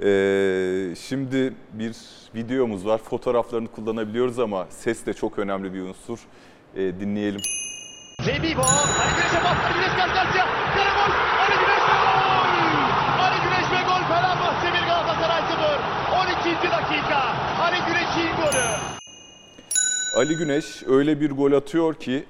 [0.03, 1.97] Ee, şimdi bir
[2.35, 2.99] videomuz var.
[2.99, 6.19] Fotoğraflarını kullanabiliyoruz ama ses de çok önemli bir unsur.
[6.77, 7.41] Ee, dinleyelim.
[8.27, 10.47] Revivo, Ali Güneş'e bas, Ali Güneş karşı karşıya.
[10.75, 13.21] Kale gol, Ali Güneş ve gol!
[13.23, 16.49] Ali Güneş ve gol, Fenerbahçe 1 Galatasaray 0.
[16.49, 16.71] 12.
[16.71, 17.21] dakika,
[17.63, 18.65] Ali Güneş'in golü.
[20.17, 22.25] Ali Güneş öyle bir gol atıyor ki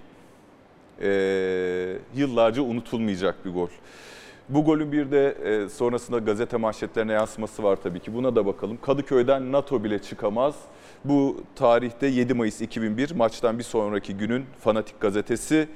[1.02, 3.68] eee, yıllarca unutulmayacak bir gol.
[4.48, 8.14] Bu golün bir de e, sonrasında gazete manşetlerine yansıması var tabii ki.
[8.14, 8.78] Buna da bakalım.
[8.82, 10.54] Kadıköy'den NATO bile çıkamaz.
[11.04, 15.68] Bu tarihte 7 Mayıs 2001 maçtan bir sonraki günün Fanatik gazetesi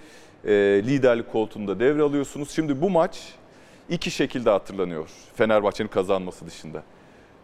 [0.45, 0.53] e,
[0.87, 2.51] liderlik koltuğunda devralıyorsunuz.
[2.51, 3.35] Şimdi bu maç
[3.89, 6.83] iki şekilde hatırlanıyor Fenerbahçe'nin kazanması dışında.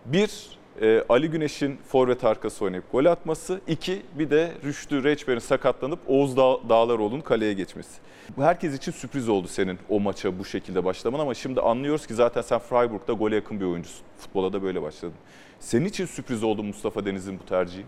[0.04, 3.60] Bir, e, Ali Güneş'in forvet arkası oynayıp gol atması.
[3.66, 8.00] İki, bir de Rüştü Reçber'in sakatlanıp Oğuz Dağ, Dağlaroğlu'nun kaleye geçmesi.
[8.36, 12.14] Bu herkes için sürpriz oldu senin o maça bu şekilde başlaman ama şimdi anlıyoruz ki
[12.14, 14.02] zaten sen Freiburg'da gole yakın bir oyuncusun.
[14.18, 15.14] Futbola da böyle başladın.
[15.60, 17.84] Senin için sürpriz oldu Mustafa Deniz'in bu tercihi.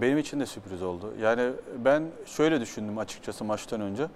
[0.00, 1.14] Benim için de sürpriz oldu.
[1.20, 1.52] Yani
[1.84, 4.06] ben şöyle düşündüm açıkçası maçtan önce.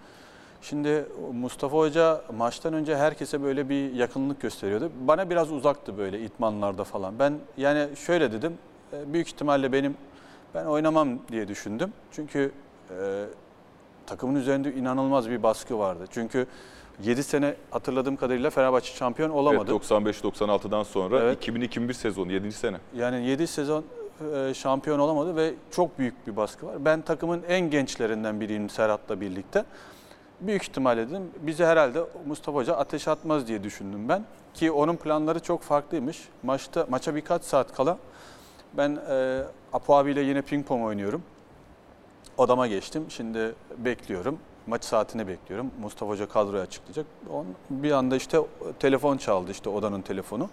[0.62, 4.90] Şimdi Mustafa Hoca maçtan önce herkese böyle bir yakınlık gösteriyordu.
[5.00, 7.18] Bana biraz uzaktı böyle itmanlarda falan.
[7.18, 8.58] Ben yani şöyle dedim.
[8.92, 9.94] e, Büyük ihtimalle benim
[10.54, 11.92] ben oynamam diye düşündüm.
[12.12, 12.52] Çünkü
[12.90, 13.24] e,
[14.06, 16.04] takımın üzerinde inanılmaz bir baskı vardı.
[16.10, 16.46] Çünkü
[17.04, 19.70] 7 sene hatırladığım kadarıyla Fenerbahçe şampiyon olamadı.
[19.72, 21.48] Evet, 95-96'dan sonra Evet.
[21.48, 22.52] 2000-2001 sezonu 7.
[22.52, 22.76] sene.
[22.96, 23.84] Yani 7 sezon
[24.34, 26.84] e, şampiyon olamadı ve çok büyük bir baskı var.
[26.84, 29.64] Ben takımın en gençlerinden biriyim Serhat'la birlikte.
[30.40, 34.24] Büyük ihtimalle dedim bize herhalde Mustafa Hoca ateş atmaz diye düşündüm ben.
[34.54, 36.28] Ki onun planları çok farklıymış.
[36.42, 37.98] Maçta maça birkaç saat kala
[38.74, 41.22] ben e, Apo abiyle yine ping pong oynuyorum.
[42.38, 43.06] Odama geçtim.
[43.08, 44.38] Şimdi bekliyorum.
[44.66, 45.70] Maç saatini bekliyorum.
[45.80, 47.06] Mustafa Hoca kadroyu açıklayacak.
[47.32, 48.38] On, bir anda işte
[48.78, 50.48] telefon çaldı işte odanın telefonu.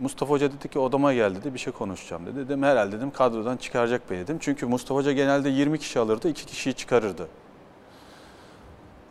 [0.00, 2.36] Mustafa Hoca dedi ki odama gel dedi bir şey konuşacağım dedi.
[2.36, 4.36] Dedim herhalde dedim kadrodan çıkaracak beni dedim.
[4.40, 7.28] Çünkü Mustafa Hoca genelde 20 kişi alırdı 2 kişiyi çıkarırdı.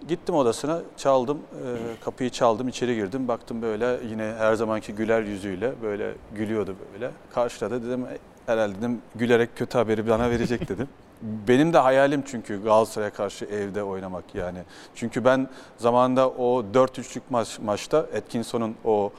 [0.07, 5.73] Gittim odasına çaldım e, kapıyı çaldım içeri girdim baktım böyle yine her zamanki güler yüzüyle
[5.81, 7.11] böyle gülüyordu böyle.
[7.33, 10.87] Karşıladı dedim "E, herhalde dedim gülerek kötü haberi bana verecek dedim.
[11.21, 14.59] Benim de hayalim çünkü Galatasaray'a karşı evde oynamak yani.
[14.95, 19.11] Çünkü ben zamanında o 4-3'lük maç, maçta Atkinson'un o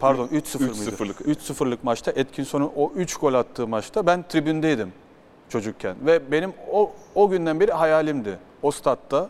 [0.00, 0.72] pardon 3-0 mıydı?
[0.74, 1.20] 3-0'lık.
[1.20, 4.92] 3-0'lık maçta Atkinson'un o 3 gol attığı maçta ben tribündeydim
[5.48, 5.96] çocukken.
[6.06, 8.38] Ve benim o, o günden beri hayalimdi.
[8.62, 9.28] O statta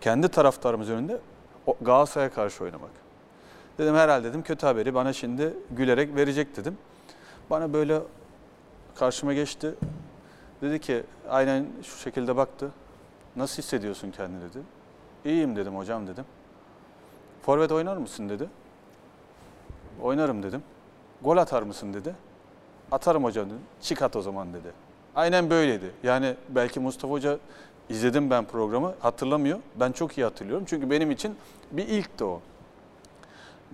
[0.00, 1.18] kendi taraftarımız önünde
[1.80, 2.90] Galatasaray'a karşı oynamak.
[3.78, 6.78] Dedim herhalde dedim kötü haberi bana şimdi gülerek verecek dedim.
[7.50, 8.00] Bana böyle
[8.94, 9.74] karşıma geçti.
[10.62, 12.70] Dedi ki aynen şu şekilde baktı.
[13.36, 14.58] Nasıl hissediyorsun kendini dedi.
[15.24, 16.24] İyiyim dedim hocam dedim.
[17.42, 18.48] Forvet oynar mısın dedi.
[20.02, 20.62] Oynarım dedim.
[21.22, 22.14] Gol atar mısın dedi.
[22.92, 23.62] Atarım hocam dedim.
[23.80, 24.72] Çık at o zaman dedi.
[25.18, 25.90] Aynen böyleydi.
[26.02, 27.38] Yani belki Mustafa Hoca
[27.88, 29.58] izledim ben programı hatırlamıyor.
[29.80, 30.64] Ben çok iyi hatırlıyorum.
[30.68, 31.36] Çünkü benim için
[31.70, 32.40] bir ilkti o.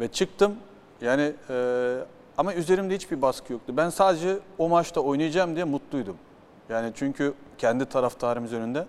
[0.01, 0.57] Ve çıktım.
[1.01, 1.97] Yani e,
[2.39, 3.75] ama üzerimde hiçbir baskı yoktu.
[3.77, 6.17] Ben sadece o maçta oynayacağım diye mutluydum.
[6.69, 8.87] Yani çünkü kendi taraftarımız önünde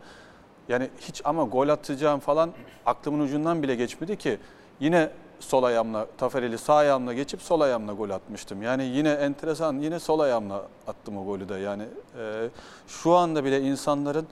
[0.70, 2.52] yani hiç ama gol atacağım falan
[2.86, 4.38] aklımın ucundan bile geçmedi ki
[4.80, 8.62] yine sol ayağımla Tafereli sağ ayağımla geçip sol ayağımla gol atmıştım.
[8.62, 11.56] Yani yine enteresan yine sol ayağımla attım o golü de.
[11.56, 11.84] Yani
[12.20, 12.50] e,
[12.88, 14.28] şu anda bile insanların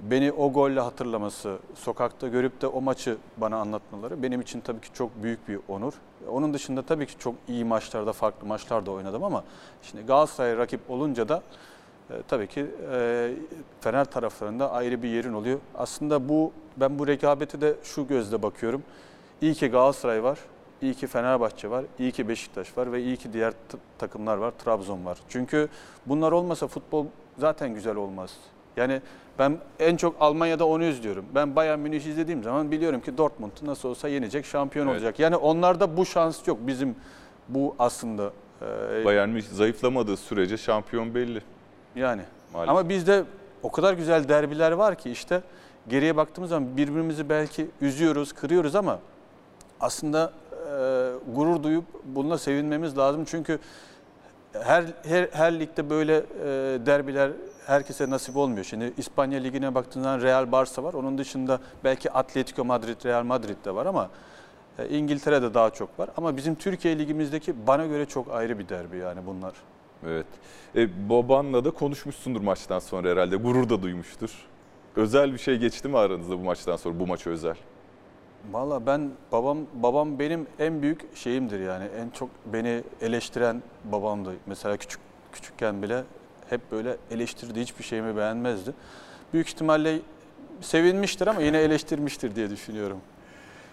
[0.00, 4.88] beni o golle hatırlaması, sokakta görüp de o maçı bana anlatmaları benim için tabii ki
[4.94, 5.92] çok büyük bir onur.
[6.30, 9.44] Onun dışında tabii ki çok iyi maçlarda, farklı maçlarda oynadım ama
[9.82, 11.42] şimdi Galatasaray rakip olunca da
[12.10, 13.30] e, tabii ki e,
[13.80, 15.58] Fener taraflarında ayrı bir yerin oluyor.
[15.74, 18.82] Aslında bu ben bu rekabeti de şu gözle bakıyorum.
[19.42, 20.38] İyi ki Galatasaray var,
[20.82, 23.52] iyi ki Fenerbahçe var, iyi ki Beşiktaş var ve iyi ki diğer
[23.98, 25.18] takımlar var, Trabzon var.
[25.28, 25.68] Çünkü
[26.06, 27.06] bunlar olmasa futbol
[27.38, 28.34] zaten güzel olmaz.
[28.76, 29.00] Yani
[29.38, 31.24] ben en çok Almanya'da onu izliyorum.
[31.34, 34.94] Ben Bayern Münih izlediğim zaman biliyorum ki Dortmund nasıl olsa yenecek, şampiyon Evet.
[34.96, 35.18] olacak.
[35.18, 36.58] Yani onlarda bu şans yok.
[36.66, 36.96] Bizim
[37.48, 41.42] bu aslında e, Bayern Münih zayıflamadığı sürece şampiyon belli.
[41.96, 42.22] yani.
[42.52, 42.70] Maalesef.
[42.70, 43.24] Ama bizde
[43.62, 45.42] o kadar güzel derbiler var ki işte
[45.88, 48.98] geriye baktığımız zaman birbirimizi belki üzüyoruz, kırıyoruz ama
[49.80, 53.24] aslında e, gurur duyup bununla sevinmemiz lazım.
[53.24, 53.58] Çünkü
[54.52, 56.46] her her, her ligde böyle e,
[56.86, 57.30] derbiler
[57.66, 58.64] herkese nasip olmuyor.
[58.64, 60.94] Şimdi İspanya Ligi'ne baktığında Real Barça var.
[60.94, 64.10] Onun dışında belki Atletico Madrid, Real Madrid de var ama
[64.78, 66.10] e, İngiltere'de daha çok var.
[66.16, 69.52] Ama bizim Türkiye Ligimizdeki bana göre çok ayrı bir derbi yani bunlar.
[70.06, 70.26] Evet.
[70.76, 73.36] E, babanla da konuşmuşsundur maçtan sonra herhalde.
[73.36, 74.30] Gurur da duymuştur.
[74.96, 77.00] Özel bir şey geçti mi aranızda bu maçtan sonra?
[77.00, 77.56] Bu maç özel.
[78.52, 84.32] Valla ben babam babam benim en büyük şeyimdir yani en çok beni eleştiren babamdı.
[84.46, 85.00] Mesela küçük
[85.32, 86.04] küçükken bile
[86.50, 88.74] hep böyle eleştirdi hiçbir şeyimi beğenmezdi.
[89.32, 90.00] Büyük ihtimalle
[90.60, 92.98] sevinmiştir ama yine eleştirmiştir diye düşünüyorum.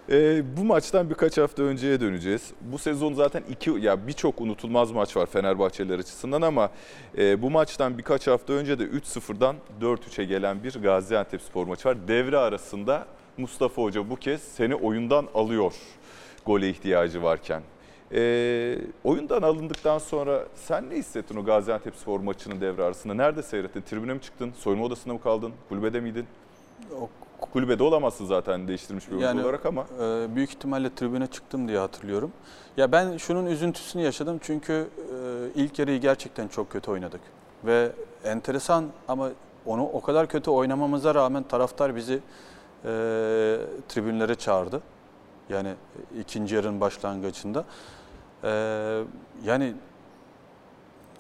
[0.10, 2.52] E, bu maçtan birkaç hafta önceye döneceğiz.
[2.62, 6.70] Bu sezon zaten iki ya birçok unutulmaz maç var Fenerbahçeliler açısından ama
[7.18, 12.08] e, bu maçtan birkaç hafta önce de 3-0'dan 4-3'e gelen bir Gaziantepspor maçı var.
[12.08, 13.06] Devre arasında
[13.38, 15.74] Mustafa Hoca bu kez seni oyundan alıyor
[16.46, 17.62] gole ihtiyacı varken.
[18.12, 23.14] E, oyundan alındıktan sonra sen ne hissettin o Gaziantepspor maçının devre arasında?
[23.14, 23.82] Nerede seyrettin?
[23.82, 24.54] Tribüne mi çıktın?
[24.58, 25.54] Soyunma odasında mı kaldın?
[25.70, 26.26] Kulübede miydin?
[27.02, 27.10] O
[27.52, 29.86] Kulübede olamazsın zaten değiştirmiş bir oyuncu Yani- olarak ama.
[30.02, 32.32] Ee, büyük ihtimalle tribüne çıktım diye hatırlıyorum.
[32.78, 37.22] Ya ben şunun üzüntüsünü yaşadım çünkü e, ilk yarıyı gerçekten çok kötü oynadık.
[37.66, 37.92] Ve
[38.24, 39.30] enteresan ama
[39.66, 42.20] onu o kadar kötü oynamamıza rağmen taraftar bizi
[42.84, 42.90] e,
[43.90, 44.82] tribünlere çağırdı.
[45.50, 45.74] Yani
[46.20, 47.66] ikinci yarının başlangıcında.
[48.44, 48.50] E,
[49.44, 49.74] yani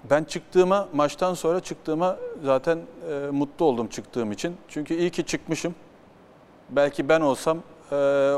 [0.09, 2.79] ben çıktığıma, maçtan sonra çıktığıma zaten
[3.11, 4.57] e, mutlu oldum çıktığım için.
[4.67, 5.75] Çünkü iyi ki çıkmışım
[6.69, 7.57] belki ben olsam
[7.91, 7.95] e,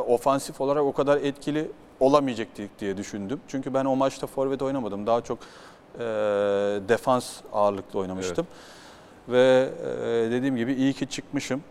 [0.07, 3.39] ofansif olarak o kadar etkili olamayacaktık diye düşündüm.
[3.47, 5.07] Çünkü ben o maçta forvet oynamadım.
[5.07, 5.37] Daha çok
[5.95, 5.99] e,
[6.89, 8.47] defans ağırlıklı oynamıştım.
[9.29, 11.63] Ve e, dediğim gibi iyi ki çıkmışım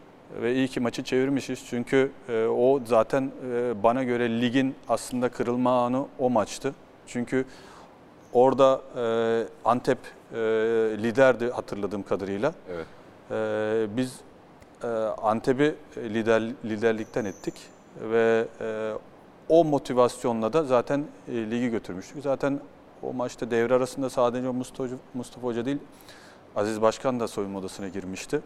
[0.43, 1.65] ve iyi ki maçı çevirmişiz.
[1.71, 6.75] Çünkü e, o zaten e, bana göre ligin aslında kırılma anı o maçtı.
[7.07, 7.45] Çünkü
[8.33, 9.05] orada e,
[9.65, 9.99] Antep
[10.33, 10.39] e,
[11.03, 12.55] liderdi hatırladığım kadarıyla.
[12.75, 12.87] Evet.
[13.31, 14.21] Ee, biz
[14.83, 14.87] e,
[15.23, 17.55] Antep'i lider liderlikten ettik
[18.01, 18.93] ve e,
[19.49, 22.23] o motivasyonla da zaten e, ligi götürmüştük.
[22.23, 22.61] Zaten
[23.03, 24.51] o maçta devre arasında sadece
[25.15, 25.79] Mustafa Hoca değil,
[26.57, 28.41] Aziz Başkan da soyunma odasına girmişti.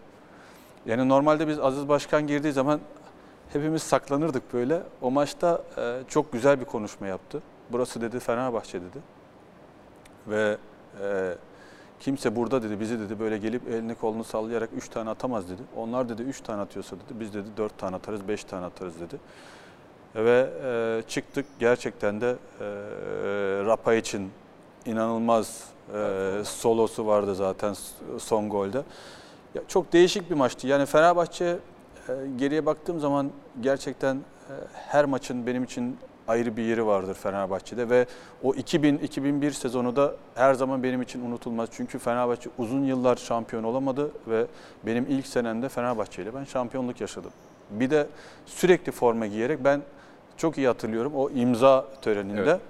[0.87, 2.81] Yani normalde biz Aziz Başkan girdiği zaman
[3.53, 4.83] hepimiz saklanırdık böyle.
[5.03, 7.43] O maçta e, çok güzel bir konuşma yaptı.
[7.71, 8.99] Burası dedi Fenerbahçe dedi.
[10.29, 10.57] Ve
[11.03, 11.35] e,
[12.01, 15.63] kimse burada dedi bizi dedi böyle gelip elini kolunu sallayarak 3 tane atamaz dedi.
[15.77, 19.17] Onlar dedi 3 tane atıyorsa dedi biz dedi 4 tane atarız 5 tane atarız dedi.
[20.15, 22.65] Ve e, çıktık gerçekten de e,
[23.67, 24.31] Rapa için
[24.87, 25.65] inanılmaz
[25.95, 27.75] e, solosu vardı zaten
[28.19, 28.83] son golde.
[29.55, 30.67] Ya, çok değişik bir maçtı.
[30.67, 31.59] Yani Fenerbahçe
[32.09, 35.97] e, geriye baktığım zaman gerçekten e, her maçın benim için
[36.29, 38.07] ayrı bir yeri vardır Fenerbahçe'de ve
[38.43, 41.69] o 2000-2001 sezonu da her zaman benim için unutulmaz.
[41.73, 44.47] Çünkü Fenerbahçe uzun yıllar şampiyon olamadı ve
[44.87, 47.31] benim ilk senemde Fenerbahçe ile ben şampiyonluk yaşadım.
[47.71, 48.07] Bir de
[48.47, 49.83] sürekli forma giyerek ben
[50.37, 52.41] çok iyi hatırlıyorum o imza töreninde.
[52.41, 52.61] Evet.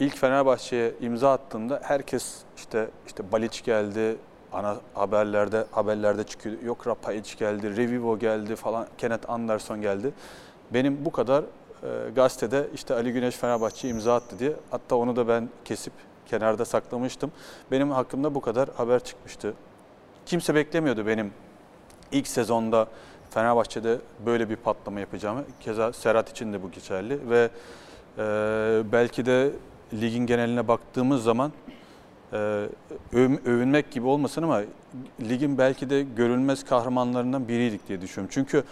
[0.00, 4.16] İlk Fenerbahçe'ye imza attığımda herkes işte işte Baliç geldi,
[4.52, 6.62] ana haberlerde haberlerde çıkıyor.
[6.62, 10.12] Yok Rapayic geldi, Revivo geldi falan, Kenneth Anderson geldi.
[10.74, 11.44] Benim bu kadar
[11.82, 14.52] e, gazetede işte Ali Güneş Fenerbahçe imza attı diye.
[14.70, 15.92] Hatta onu da ben kesip
[16.26, 17.32] kenarda saklamıştım.
[17.70, 19.54] Benim hakkımda bu kadar haber çıkmıştı.
[20.26, 21.32] Kimse beklemiyordu benim
[22.12, 22.86] ilk sezonda
[23.30, 25.44] Fenerbahçe'de böyle bir patlama yapacağımı.
[25.60, 27.50] Keza Serhat için de bu geçerli ve
[28.18, 28.22] e,
[28.92, 29.50] belki de
[29.92, 31.52] ligin geneline baktığımız zaman
[33.12, 34.62] övünmek gibi olmasın ama
[35.20, 38.30] ligin belki de görülmez kahramanlarından biriydik diye düşünüyorum.
[38.34, 38.64] Çünkü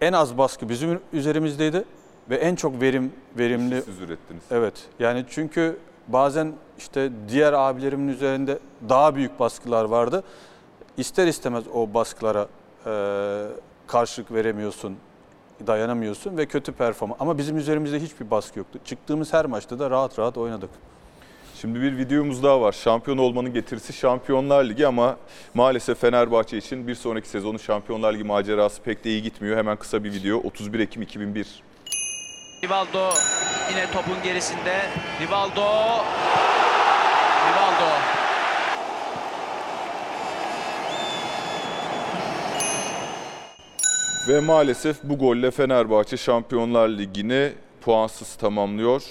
[0.00, 1.84] en az baskı bizim üzerimizdeydi
[2.30, 4.42] ve en çok verim verimli Siz ürettiniz.
[4.50, 4.74] Evet.
[4.98, 5.78] Yani çünkü
[6.08, 10.24] bazen işte diğer abilerimin üzerinde daha büyük baskılar vardı.
[10.96, 12.48] İster istemez o baskılara
[12.86, 12.92] e,
[13.86, 14.96] karşılık veremiyorsun,
[15.66, 17.20] dayanamıyorsun ve kötü performans.
[17.20, 18.78] Ama bizim üzerimizde hiçbir baskı yoktu.
[18.84, 20.70] Çıktığımız her maçta da rahat rahat oynadık.
[21.62, 22.72] Şimdi bir videomuz daha var.
[22.72, 25.16] Şampiyon olmanın getirisi Şampiyonlar Ligi ama
[25.54, 29.56] maalesef Fenerbahçe için bir sonraki sezonun Şampiyonlar Ligi macerası pek de iyi gitmiyor.
[29.56, 30.38] Hemen kısa bir video.
[30.38, 31.62] 31 Ekim 2001.
[32.64, 33.10] Rivaldo
[33.70, 34.80] yine topun gerisinde.
[35.20, 35.64] Rivaldo.
[37.48, 37.90] Rivaldo.
[44.28, 49.02] Ve maalesef bu golle Fenerbahçe Şampiyonlar Ligi'ni puansız tamamlıyor.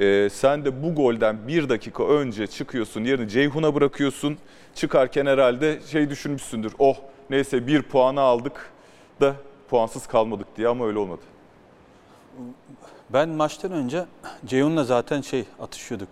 [0.00, 4.38] Ee, sen de bu golden bir dakika önce çıkıyorsun, yerini Ceyhun'a bırakıyorsun.
[4.74, 6.96] Çıkarken herhalde şey düşünmüşsündür, oh
[7.30, 8.70] neyse bir puanı aldık
[9.20, 9.34] da
[9.68, 11.22] puansız kalmadık diye ama öyle olmadı.
[13.10, 14.04] Ben maçtan önce
[14.46, 16.08] Ceyhun'la zaten şey atışıyorduk.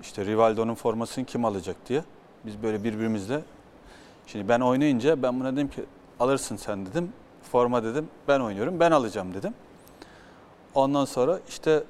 [0.00, 2.02] İşte Rivaldo'nun formasını kim alacak diye.
[2.46, 3.40] Biz böyle birbirimizle.
[4.26, 5.84] Şimdi ben oynayınca ben buna dedim ki
[6.20, 7.12] alırsın sen dedim.
[7.52, 9.54] Forma dedim ben oynuyorum ben alacağım dedim.
[10.74, 11.82] Ondan sonra işte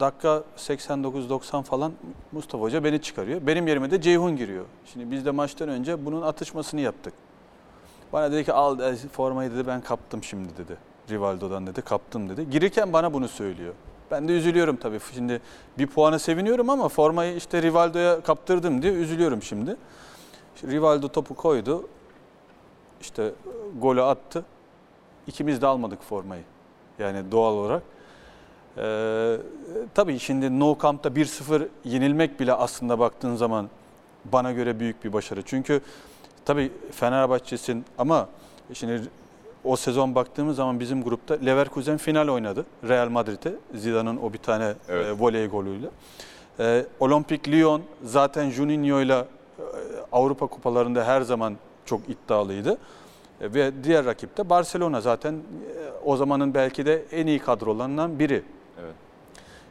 [0.00, 1.92] dakika 89-90 falan
[2.32, 3.46] Mustafa Hoca beni çıkarıyor.
[3.46, 4.64] Benim yerime de Ceyhun giriyor.
[4.92, 7.14] Şimdi biz de maçtan önce bunun atışmasını yaptık.
[8.12, 10.76] Bana dedi ki al formayı dedi ben kaptım şimdi dedi.
[11.10, 12.50] Rivaldo'dan dedi kaptım dedi.
[12.50, 13.74] Girirken bana bunu söylüyor.
[14.10, 15.00] Ben de üzülüyorum tabii.
[15.14, 15.40] Şimdi
[15.78, 19.76] bir puana seviniyorum ama formayı işte Rivaldo'ya kaptırdım diye üzülüyorum şimdi.
[20.64, 21.88] Rivaldo topu koydu.
[23.00, 23.32] İşte
[23.80, 24.44] golü attı.
[25.26, 26.42] İkimiz de almadık formayı.
[26.98, 27.82] Yani doğal olarak.
[28.78, 29.36] Ee,
[29.94, 33.68] tabii şimdi No Camp'ta 1-0 yenilmek bile aslında baktığın zaman
[34.24, 35.42] bana göre büyük bir başarı.
[35.42, 35.80] Çünkü
[36.44, 38.28] tabii Fenerbahçe'sin ama
[38.72, 39.02] şimdi
[39.64, 42.66] o sezon baktığımız zaman bizim grupta Leverkusen final oynadı.
[42.88, 45.06] Real Madrid'e Zidane'ın o bir tane Evet.
[45.06, 45.86] e, voley golüyle.
[46.60, 49.26] E, Olimpik Lyon zaten Juninho'yla
[49.58, 49.62] e,
[50.12, 51.56] Avrupa kupalarında her zaman
[51.86, 52.78] çok iddialıydı.
[53.40, 55.38] E, ve diğer rakip de Barcelona zaten e,
[56.04, 58.42] o zamanın belki de en iyi kadrolarından biri.
[58.80, 58.94] Evet.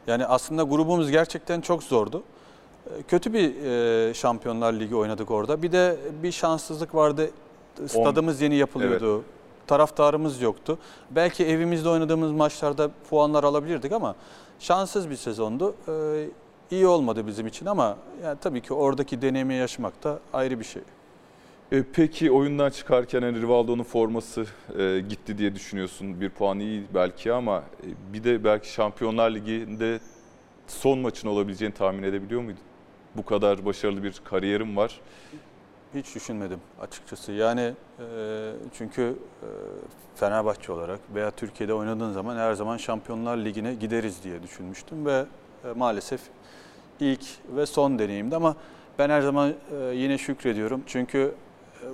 [0.06, 2.22] Yani aslında grubumuz gerçekten çok zordu.
[2.86, 5.62] E, Kötü bir e, Şampiyonlar Ligi oynadık orada.
[5.62, 7.30] Bir de bir şanssızlık vardı.
[7.86, 9.24] Stadımız yeni yapılıyordu.
[9.66, 10.78] Taraftarımız yoktu.
[11.10, 14.14] Belki evimizde oynadığımız maçlarda puanlar alabilirdik ama
[14.58, 15.74] şanssız bir sezondu.
[15.88, 16.26] E,
[16.70, 20.82] iyi olmadı bizim için ama yani tabii ki oradaki deneyimi yaşamak da ayrı bir şey.
[21.72, 24.46] E, peki oyundan çıkarken hani Rivaldo'nun forması
[24.78, 26.20] e, gitti diye düşünüyorsun.
[26.20, 30.00] Bir puan iyi belki ama e, bir de belki Şampiyonlar Ligi'nde
[30.66, 32.62] son maçın olabileceğini tahmin edebiliyor muydun?
[33.16, 35.00] Bu kadar başarılı bir kariyerim var.
[35.94, 37.32] Hiç düşünmedim açıkçası.
[37.32, 38.04] Yani e,
[38.72, 39.02] çünkü
[39.42, 39.48] e,
[40.14, 45.24] Fenerbahçe olarak veya Türkiye'de oynadığın zaman her zaman Şampiyonlar Ligi'ne gideriz diye düşünmüştüm ve
[45.64, 46.20] e, maalesef
[47.00, 47.24] ilk
[47.56, 48.56] ve son deneyimdi ama
[48.98, 50.82] ben her zaman e, yine şükrediyorum.
[50.86, 51.34] Çünkü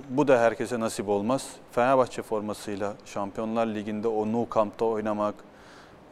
[0.09, 1.49] bu da herkese nasip olmaz.
[1.71, 5.35] Fenerbahçe formasıyla Şampiyonlar Ligi'nde o Nou Camp'ta oynamak,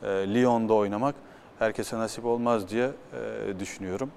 [0.03, 1.15] e, Lyon'da oynamak
[1.59, 4.11] herkese nasip olmaz diye e, düşünüyorum.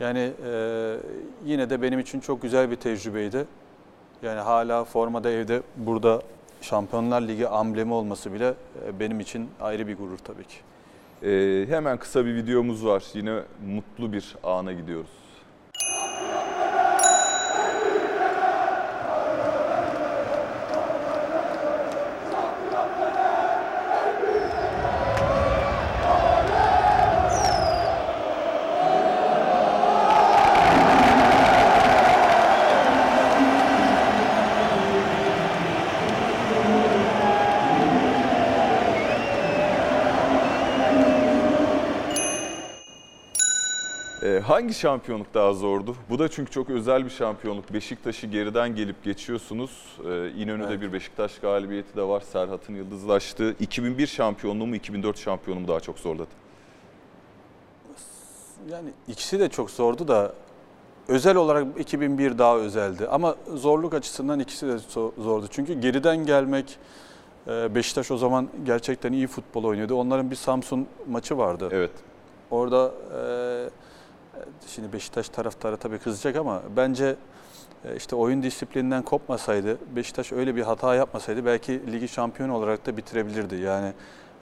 [0.00, 0.96] Yani e,
[1.44, 3.46] yine de benim için çok güzel bir tecrübeydi.
[4.22, 6.22] Yani hala formada evde burada
[6.60, 8.54] Şampiyonlar Ligi amblemi olması bile
[9.00, 10.56] benim için ayrı bir gurur tabii ki.
[11.28, 13.04] E, hemen kısa bir videomuz var.
[13.14, 15.23] Yine mutlu bir ana gidiyoruz.
[44.54, 45.96] Hangi şampiyonluk daha zordu?
[46.10, 47.72] Bu da çünkü çok özel bir şampiyonluk.
[47.72, 49.70] Beşiktaş'ı geriden gelip geçiyorsunuz.
[50.08, 50.80] E, İnönü'de Evet.
[50.80, 52.20] bir Beşiktaş galibiyeti de var.
[52.20, 53.54] Serhat'ın yıldızlaştığı.
[53.60, 56.28] 2001 şampiyonluğu mu 2004 şampiyonluğu mu daha çok zorladı?
[58.70, 60.32] Yani ikisi de çok zordu da
[61.08, 63.08] özel olarak 2001 daha özeldi.
[63.08, 65.46] Ama zorluk açısından ikisi de zo- zordu.
[65.50, 66.78] Çünkü geriden gelmek
[67.46, 69.94] e, Beşiktaş o zaman gerçekten iyi futbol oynuyordu.
[69.94, 71.68] Onların bir Samsun maçı vardı.
[71.72, 71.90] Evet.
[72.50, 73.83] Orada e,
[74.66, 77.16] şimdi Beşiktaş taraftarı tabii kızacak ama bence
[77.84, 82.96] e, işte oyun disiplininden kopmasaydı, Beşiktaş öyle bir hata yapmasaydı belki ligi şampiyon olarak da
[82.96, 83.56] bitirebilirdi.
[83.56, 83.92] Yani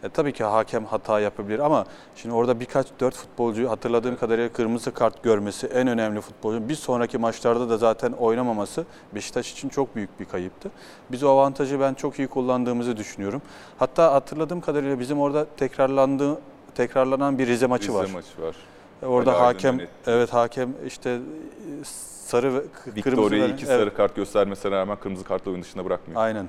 [0.03, 1.85] e, tabii ki hakem hata yapabilir ama
[2.17, 6.69] şimdi orada birkaç dört futbolcu hatırladığım kadarıyla kırmızı kart görmesi en önemli futbolcu.
[6.69, 10.71] Bir sonraki maçlarda da zaten oynamaması Beşiktaş için çok büyük bir kayıptı.
[11.13, 13.43] Biz o avantajı ben çok iyi kullandığımızı düşünüyorum.
[13.79, 16.39] Hatta hatırladığım kadarıyla bizim orada tekrarlandığı
[16.75, 18.09] tekrarlanan bir Rize maçı Rize var.
[18.13, 18.57] maçı var.
[19.07, 21.21] Orada hakem evet hakem işte e,
[21.85, 26.21] sarı ve Victoria'yı iki evet, sarı kart göstermesine rağmen kırmızı kartla oyun dışında bırakmıyor.
[26.21, 26.49] Aynen.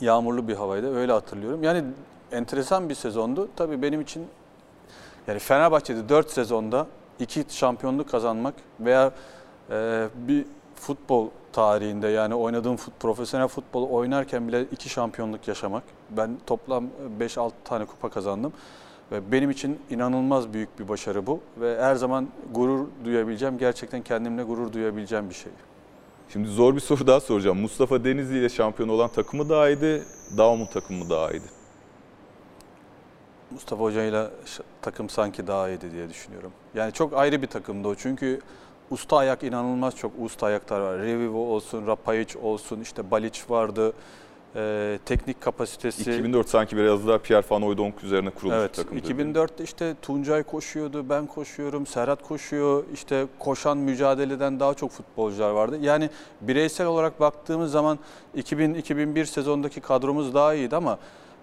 [0.00, 1.62] Yağmurlu bir havaydı öyle hatırlıyorum.
[1.62, 1.84] Yani
[2.32, 3.48] enteresan bir sezondu.
[3.56, 4.26] Tabii benim için
[5.26, 6.86] yani Fenerbahçe'de 4 sezonda
[7.18, 9.12] 2 şampiyonluk kazanmak veya
[9.70, 15.82] e, bir futbol tarihinde yani oynadığım fut, profesyonel futbol oynarken bile iki şampiyonluk yaşamak.
[16.10, 16.84] Ben toplam
[17.20, 18.52] 5-6 tane kupa kazandım.
[19.12, 21.40] Ve benim için inanılmaz büyük bir başarı bu.
[21.60, 25.52] Ve her zaman gurur duyabileceğim, gerçekten kendimle gurur duyabileceğim bir şey.
[26.28, 27.60] Şimdi zor bir soru daha soracağım.
[27.60, 30.02] Mustafa Denizli ile şampiyon olan takımı daha iyiydi,
[30.38, 31.46] Daum'un takımı mı daha iyiydi?
[33.50, 34.26] Mustafa Hoca ile
[34.82, 36.52] takım sanki daha iyiydi diye düşünüyorum.
[36.74, 37.94] Yani çok ayrı bir takımdı o.
[37.94, 38.40] Çünkü
[38.90, 40.98] usta ayak inanılmaz çok usta ayaklar var.
[40.98, 43.92] Revivo olsun, Rapayic olsun, işte Balic vardı.
[44.56, 46.02] E, teknik kapasitesi.
[46.02, 48.98] 2004 sanki biraz daha Pierre Van Hooijdonk üzerine kurulmuş Evet, takım.
[48.98, 52.84] 2004'te işte Tuncay koşuyordu, ben koşuyorum, Serhat koşuyor.
[52.94, 55.78] İşte koşan mücadeleden daha çok futbolcular vardı.
[55.80, 57.98] Yani bireysel olarak baktığımız zaman
[58.36, 60.98] 2000-2001 sezondaki kadromuz daha iyiydi ama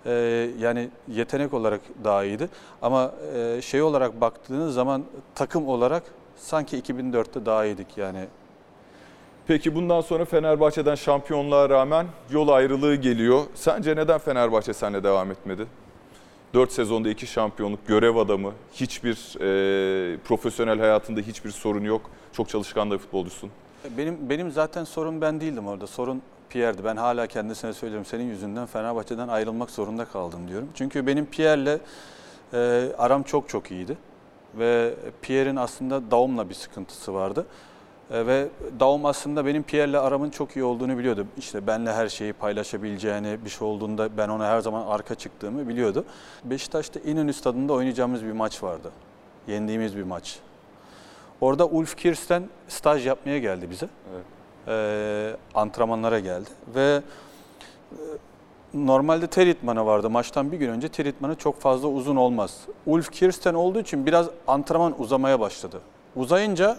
[0.05, 0.11] e,
[0.59, 2.49] yani yetenek olarak daha iyiydi.
[2.81, 5.03] Ama e, şey olarak baktığınız zaman
[5.35, 6.03] takım olarak
[6.37, 8.25] sanki 2004'te daha iyiydik yani.
[9.49, 13.43] Peki bundan sonra Fenerbahçe'den şampiyonluğa rağmen yol ayrılığı geliyor.
[13.55, 15.65] Sence neden Fenerbahçe seninle devam etmedi?
[16.53, 22.01] 4 sezonda 2 şampiyonluk, görev adamı, hiçbir e, profesyonel hayatında hiçbir sorun yok.
[22.33, 23.49] Çok çalışkan da futbolcusun.
[23.97, 25.87] Benim benim zaten sorun ben değildim orada.
[25.87, 26.83] Sorun Pierre'di.
[26.83, 28.05] Ben hala kendisine söylüyorum.
[28.05, 30.69] Senin yüzünden Fenerbahçe'den ayrılmak zorunda kaldım diyorum.
[30.75, 31.79] Çünkü benim Pierre'le
[32.53, 33.97] e, aram çok çok iyiydi.
[34.55, 37.45] Ve Pierre'in aslında Daum'la bir sıkıntısı vardı.
[38.11, 38.47] E, ve
[38.79, 41.25] Daum aslında benim Pierre'le aramın çok iyi olduğunu biliyordu.
[41.37, 46.05] İşte benle her şeyi paylaşabileceğini, bir şey olduğunda ben ona her zaman arka çıktığımı biliyordu.
[46.43, 48.91] Beşiktaş'ta İnönü Stadı'nda oynayacağımız bir maç vardı.
[49.47, 50.39] Yendiğimiz bir maç.
[51.41, 53.89] Orada Ulf Kirsten staj yapmaya geldi bize.
[54.13, 54.25] Evet.
[54.67, 57.01] Ee, antrenmanlara geldi ve
[57.91, 57.97] e,
[58.73, 60.09] normalde ter itmanı vardı.
[60.09, 62.57] Maçtan bir gün önce ter itmanı çok fazla uzun olmaz.
[62.85, 65.81] Ulf Kirsten olduğu için biraz antrenman uzamaya başladı.
[66.15, 66.77] Uzayınca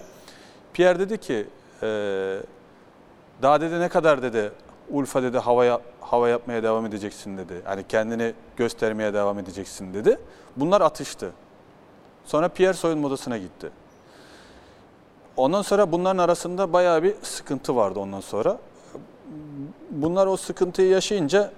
[0.75, 1.47] Pierre dedi ki
[1.83, 1.87] e,
[3.43, 4.53] daha dedi ne kadar dedi
[4.91, 7.53] Ulf'a dedi hava, hava yapmaya devam edeceksin dedi.
[7.67, 10.19] Yani kendini göstermeye devam edeceksin dedi.
[10.57, 11.33] Bunlar atıştı.
[12.25, 13.71] Sonra Pierre soyunma odasına gitti.
[15.37, 18.59] Ondan sonra bunların arasında bayağı bir sıkıntı vardı ondan sonra.
[19.91, 21.51] Bunlar o sıkıntıyı yaşayınca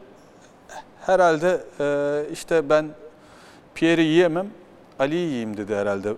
[1.00, 2.88] herhalde e, işte ben
[3.74, 4.46] Pierre'i yiyemem,
[4.98, 6.14] Ali'yi yiyeyim dedi herhalde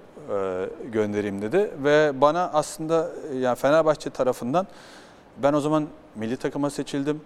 [0.93, 1.71] göndereyim dedi.
[1.85, 4.67] Ve bana aslında e, yani Fenerbahçe tarafından
[5.43, 7.21] ben o zaman milli takıma seçildim.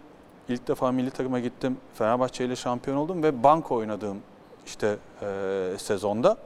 [0.48, 1.76] İlk defa milli takıma gittim.
[1.94, 4.18] Fenerbahçe ile şampiyon oldum ve banko oynadığım
[4.66, 6.36] işte e, sezonda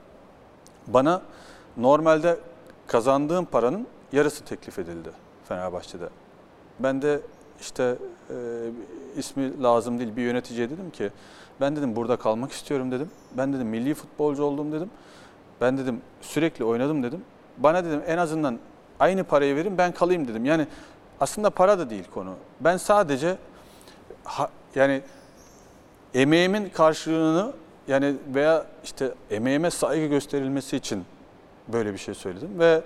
[0.87, 1.23] bana
[1.77, 2.37] normalde
[2.87, 5.11] kazandığım paranın yarısı teklif edildi
[5.49, 6.09] Fenerbahçe'de.
[6.81, 7.21] Ben de
[7.61, 7.97] işte
[8.31, 8.35] e,
[9.17, 11.11] ismi lazım değil bir yöneticiye dedim ki
[11.61, 13.11] ben dedim burada kalmak istiyorum dedim.
[13.37, 14.91] Ben dedim milli futbolcu oldum dedim.
[15.63, 17.25] Ben dedim sürekli oynadım dedim.
[17.59, 18.59] Bana dedim en azından
[19.01, 20.45] aynı parayı verin ben kalayım dedim.
[20.45, 20.67] Yani
[21.21, 22.35] aslında para da değil konu.
[22.61, 23.37] Ben sadece
[24.25, 25.03] ha, yani
[26.15, 27.53] emeğimin karşılığını
[27.89, 31.05] yani veya işte emeğime saygı gösterilmesi için
[31.69, 32.83] böyle bir şey söyledim ve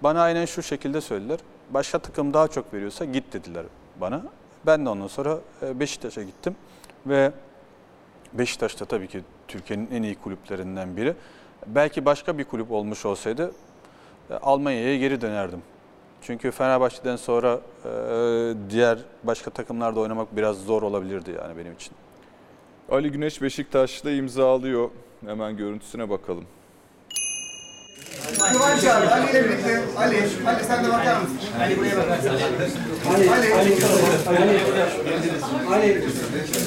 [0.00, 1.38] bana aynen şu şekilde söylediler.
[1.70, 3.64] Başka takım daha çok veriyorsa git dediler
[4.00, 4.22] bana.
[4.66, 6.56] Ben de ondan sonra e, Beşiktaş'a gittim
[7.06, 7.32] ve
[8.32, 11.14] Beşiktaş'ta tabii ki Türkiye'nin en iyi kulüplerinden biri.
[11.74, 13.52] Belki başka bir kulüp olmuş olsaydı
[14.30, 15.62] e, Almanya'ya geri dönerdim.
[16.22, 17.90] Çünkü Fenerbahçe'den sonra e,
[18.70, 21.92] diğer başka takımlarda oynamak biraz zor olabilirdi yani benim için.
[22.90, 24.90] Ali Güneş Beşiktaş'ta imzalıyor.
[25.26, 26.44] Hemen görüntüsüne bakalım.
[28.52, 29.80] Kıvanç abi, Ali ile birlikte.
[29.98, 30.16] Ali,
[30.46, 31.38] Ali sen de bakar mısın?
[31.62, 32.28] Ali buraya bakarsın.
[32.28, 33.74] Ali, Ali, Ali,
[35.74, 36.04] Ali.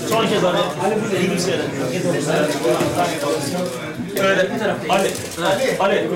[0.10, 0.58] Son kez abi.
[0.58, 1.66] Ali burada bir şeyler.
[4.30, 4.50] Öyle.
[4.90, 5.10] Ali.
[5.80, 6.08] Ali.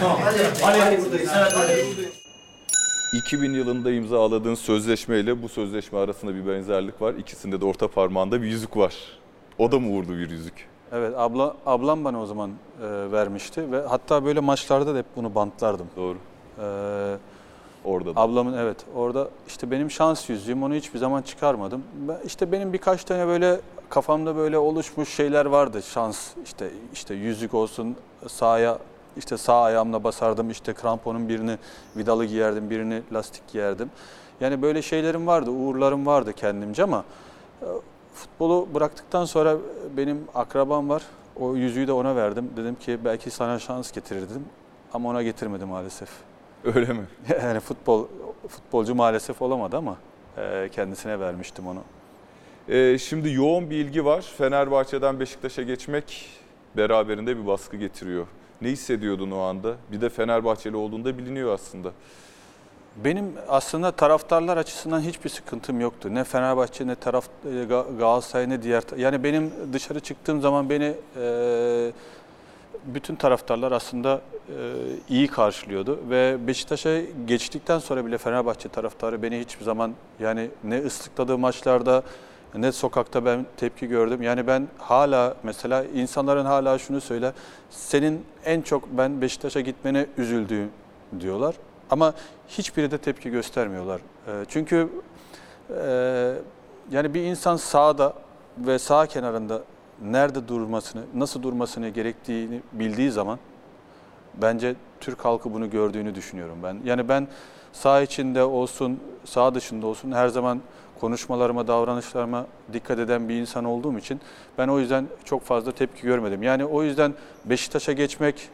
[0.00, 0.18] Tamam.
[0.62, 1.00] Ali.
[1.36, 1.84] Evet Ali.
[3.12, 7.14] 2000 yılında imzaladığın sözleşmeyle bu sözleşme arasında bir benzerlik var.
[7.14, 8.94] İkisinde de orta parmağında bir yüzük var.
[9.58, 10.68] O da mı uğurlu bir yüzük?
[10.92, 15.34] Evet abla ablam bana o zaman e, vermişti ve hatta böyle maçlarda da hep bunu
[15.34, 15.86] bantlardım.
[15.96, 16.16] Doğru.
[16.62, 17.16] E,
[17.84, 18.20] Orada da.
[18.20, 21.82] ablamın evet orada işte benim şans yüzüğüm onu hiçbir zaman çıkarmadım.
[22.08, 27.54] Ben, işte benim birkaç tane böyle kafamda böyle oluşmuş şeyler vardı şans işte işte yüzük
[27.54, 27.96] olsun
[28.28, 28.78] sahaya
[29.16, 31.58] işte sağ ayağımla basardım işte kramponun birini
[31.96, 33.90] vidalı giyerdim birini lastik giyerdim.
[34.40, 37.04] Yani böyle şeylerim vardı uğurlarım vardı kendimce ama
[37.62, 37.66] e,
[38.18, 39.56] futbolu bıraktıktan sonra
[39.96, 41.02] benim akrabam var.
[41.36, 42.50] O yüzüğü de ona verdim.
[42.56, 44.44] Dedim ki belki sana şans getirir dedim.
[44.92, 46.08] Ama ona getirmedi maalesef.
[46.64, 47.06] Öyle mi?
[47.42, 48.06] Yani futbol
[48.48, 49.96] futbolcu maalesef olamadı ama
[50.38, 51.80] e, kendisine vermiştim onu.
[52.68, 54.22] Ee, şimdi yoğun bir ilgi var.
[54.38, 56.26] Fenerbahçe'den Beşiktaş'a geçmek
[56.76, 58.26] beraberinde bir baskı getiriyor.
[58.62, 59.76] Ne hissediyordun o anda?
[59.92, 61.92] Bir de Fenerbahçeli olduğunda biliniyor aslında.
[63.04, 66.14] Benim aslında taraftarlar açısından hiçbir sıkıntım yoktu.
[66.14, 70.94] Ne Fenerbahçe ne taraf e, Ga- Galatasaray ne diğer yani benim dışarı çıktığım zaman beni
[71.16, 71.92] e,
[72.84, 74.54] bütün taraftarlar aslında e,
[75.08, 81.38] iyi karşılıyordu ve Beşiktaş'a geçtikten sonra bile Fenerbahçe taraftarı beni hiçbir zaman yani ne ıslıkladığı
[81.38, 82.02] maçlarda
[82.54, 84.22] ne sokakta ben tepki gördüm.
[84.22, 87.32] Yani ben hala mesela insanların hala şunu söyler.
[87.70, 90.70] Senin en çok ben Beşiktaş'a gitmene üzüldüğüm
[91.20, 91.54] diyorlar.
[91.90, 92.14] Ama
[92.48, 94.00] hiçbiri de tepki göstermiyorlar.
[94.26, 94.88] E, çünkü
[95.70, 96.34] e,
[96.90, 98.14] Yani bir insan sağda
[98.58, 99.62] ve sağ kenarında
[100.02, 103.38] nerede durmasını, nasıl durmasını gerektiğini bildiği zaman
[104.34, 106.78] bence Türk halkı bunu gördüğünü düşünüyorum ben.
[106.84, 107.28] Yani ben
[107.72, 110.60] sağ içinde olsun, sağ dışında olsun her zaman
[111.00, 114.20] konuşmalarıma, davranışlarıma dikkat eden bir insan olduğum için
[114.58, 116.42] ben o yüzden çok fazla tepki görmedim.
[116.42, 117.14] Yani o yüzden
[117.44, 118.48] Beşiktaş'a geçmek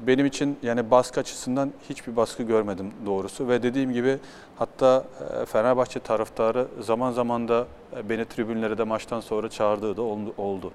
[0.00, 4.18] benim için yani baskı açısından hiçbir baskı görmedim doğrusu ve dediğim gibi
[4.56, 5.04] hatta
[5.42, 7.66] e, Fenerbahçe taraftarı zaman zaman da
[7.96, 10.72] e, beni tribünlere de maçtan sonra çağırdığı da oldu-.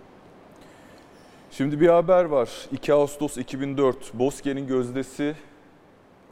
[1.51, 2.49] Şimdi bir haber var.
[2.71, 5.35] 2 Ağustos 2004 Bosque'nin gözdesi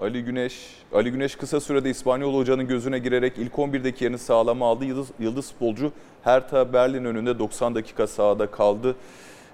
[0.02, 0.76] Ali Güneş.
[0.94, 4.86] Ali Güneş kısa sürede İspanyol hocanın gözüne girerek ilk 11'deki yerini sağlama aldı.
[4.86, 5.92] Yıldız, yıldız futbolcu
[6.24, 8.96] Hertha Berlin önünde 90 dakika sahada kaldı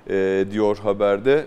[0.10, 1.46] e, diyor haberde.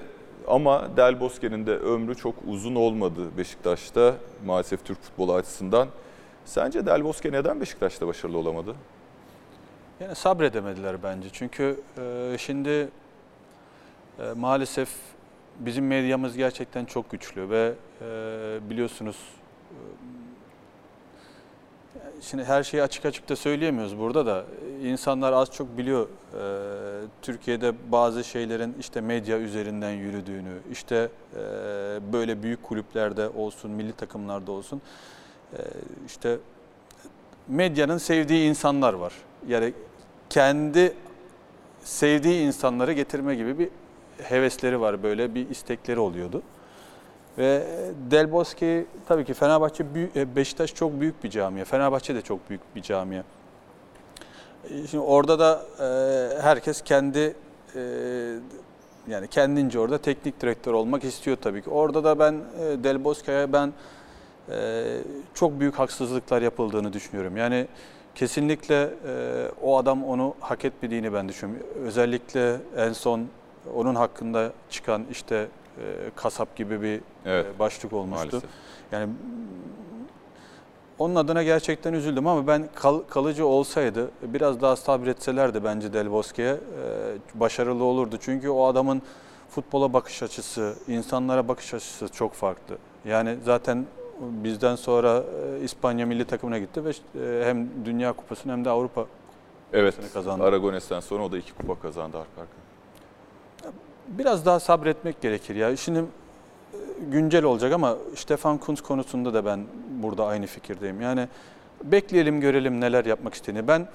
[0.48, 4.14] Ama Del Bosque'nin de ömrü çok uzun olmadı Beşiktaş'ta
[4.46, 5.88] maalesef Türk futbolu açısından.
[6.44, 8.74] Sence Del Bosque neden Beşiktaş'ta başarılı olamadı?
[10.00, 11.28] Yani sabredemediler bence.
[11.32, 12.88] Çünkü e, şimdi
[14.18, 14.88] e, maalesef
[15.58, 19.16] bizim medyamız gerçekten çok güçlü ve e, biliyorsunuz
[19.70, 19.76] e,
[22.20, 24.44] şimdi her şeyi açık açık da söyleyemiyoruz burada da
[24.82, 26.42] insanlar az çok biliyor e,
[27.22, 31.38] Türkiye'de bazı şeylerin işte medya üzerinden yürüdüğünü işte e,
[32.12, 34.82] böyle büyük kulüplerde olsun milli takımlarda olsun
[35.52, 35.58] e,
[36.06, 36.38] işte
[37.48, 39.12] medyanın sevdiği insanlar var.
[39.48, 39.72] Yani
[40.30, 40.94] kendi
[41.84, 43.68] sevdiği insanları getirme gibi bir
[44.22, 46.42] hevesleri var böyle bir istekleri oluyordu.
[47.38, 47.66] Ve
[48.10, 49.84] Del Bosque tabii ki Fenerbahçe
[50.16, 51.64] e, Beşiktaş çok büyük bir camia.
[51.64, 53.22] Fenerbahçe de çok büyük bir camia.
[54.70, 57.34] E, Şimdi orada da e, herkes kendi
[59.08, 61.70] yani kendince orada teknik direktör olmak istiyor tabii ki.
[61.70, 62.40] Orada da ben
[62.84, 63.72] Del Bosque'ye ben
[65.34, 67.36] çok büyük haksızlıklar yapıldığını düşünüyorum.
[67.36, 67.66] Yani
[68.14, 68.90] kesinlikle
[69.62, 71.66] o adam onu hak etmediğini ben düşünüyorum.
[71.84, 73.26] Özellikle en son
[73.74, 75.48] onun hakkında çıkan işte
[76.16, 78.26] kasap gibi bir Evet, e, başlık olmuştu.
[78.26, 78.50] Maalesef.
[78.92, 79.08] Yani
[80.98, 86.52] onun adına gerçekten üzüldüm ama ben kal- kalıcı olsaydı biraz daha sabretselerdi bence Del Bosque'ye
[86.52, 86.58] e,
[87.40, 88.16] başarılı olurdu.
[88.20, 89.02] Çünkü o adamın
[89.50, 92.78] futbola bakış açısı, insanlara bakış açısı çok farklı.
[93.04, 93.86] Yani zaten
[94.20, 95.22] bizden sonra
[95.60, 99.06] e, İspanya milli takımına gitti ve e, hem Dünya Kupası'nı hem de Avrupa
[99.72, 100.44] Evet, Kupası'nı kazandı.
[100.44, 102.67] Aragones'ten sonra o da iki kupa kazandı arka arkaya.
[104.08, 105.76] Biraz daha sabretmek gerekir ya.
[105.76, 106.04] Şimdi e,
[107.10, 109.60] güncel olacak ama Stefan Kuntz konusunda da ben
[110.02, 111.00] burada aynı fikirdeyim.
[111.00, 111.28] Yani
[111.84, 113.68] bekleyelim görelim neler yapmak istediğini.
[113.68, 113.88] Ben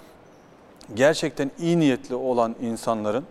[0.95, 3.24] gerçekten iyi niyetli olan insanların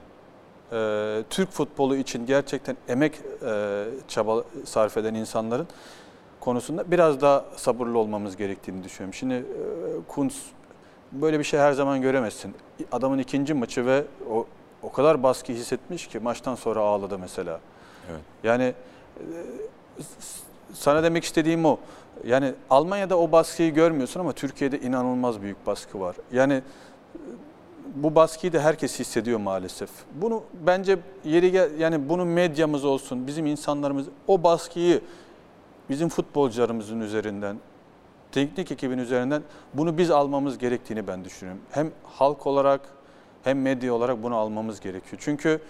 [0.72, 3.14] e, Türk futbolu için gerçekten emek
[3.46, 5.66] e, çaba sarf eden insanların
[6.40, 9.14] konusunda biraz daha sabırlı olmamız gerektiğini düşünüyorum.
[9.14, 9.42] Şimdi e,
[10.08, 10.42] Kuntz
[11.12, 12.54] böyle bir şey her zaman göremezsin.
[12.92, 14.46] Adamın ikinci maçı ve o
[14.82, 17.60] o kadar baskı hissetmiş ki maçtan sonra ağladı mesela.
[18.10, 18.20] Evet.
[18.44, 18.64] Yani
[19.18, 19.24] e,
[20.72, 21.78] sana demek istediğim o.
[22.24, 26.16] Yani Almanya'da o baskıyı görmüyorsun ama Türkiye'de inanılmaz büyük baskı var.
[26.32, 26.62] Yani e,
[27.94, 29.90] bu baskıyı da herkes hissediyor maalesef.
[30.14, 35.00] Bunu bence yeri yani bunu medyamız olsun, bizim insanlarımız o baskıyı
[35.90, 37.56] bizim futbolcularımızın üzerinden,
[38.32, 39.42] teknik ekibin üzerinden
[39.74, 41.62] bunu biz almamız gerektiğini ben düşünüyorum.
[41.70, 42.80] Hem halk olarak
[43.44, 45.22] hem medya olarak bunu almamız gerekiyor.
[45.24, 45.60] Çünkü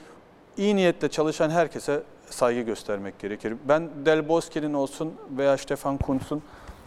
[0.57, 3.55] iyi niyetle çalışan herkese saygı göstermek gerekir.
[3.69, 6.43] Ben Del Bosque'nin olsun veya Stefan Kuntz'un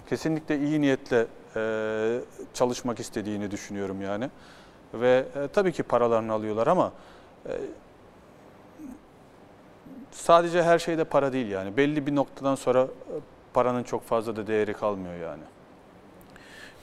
[0.10, 2.20] kesinlikle iyi niyetle e,
[2.54, 4.30] çalışmak istediğini düşünüyorum yani.
[4.94, 6.92] Ve e, tabii ki paralarını alıyorlar ama
[7.46, 7.52] e,
[10.12, 11.78] sadece her şeyde para değil yani.
[11.78, 12.88] Belli bir noktadan sonra e,
[13.54, 15.44] paranın çok fazla da değeri kalmıyor yani.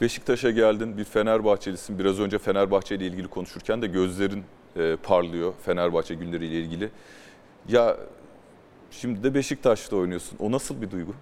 [0.02, 1.98] Beşiktaş'a geldin, bir Fenerbahçelisin.
[1.98, 4.44] Biraz önce Fenerbahçe ile ilgili konuşurken de gözlerin
[4.76, 6.90] e, parlıyor Fenerbahçe günleriyle ilgili.
[7.68, 7.96] Ya
[8.90, 10.38] şimdi de Beşiktaş'ta oynuyorsun.
[10.38, 11.12] O nasıl bir duygu?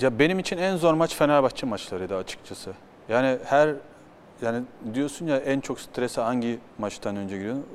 [0.00, 2.72] Ya benim için en zor maç Fenerbahçe maçlarıydı açıkçası.
[3.08, 3.74] Yani her
[4.42, 4.62] yani
[4.94, 7.66] diyorsun ya en çok strese hangi maçtan önce giriyordun?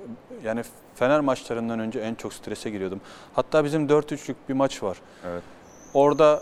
[0.44, 0.64] Yani
[0.96, 3.02] Fener maçlarından önce en çok strese giriyordum.
[3.34, 4.98] Hatta bizim 4-3'lük bir maç var.
[5.26, 5.44] Evet.
[5.94, 6.42] Orada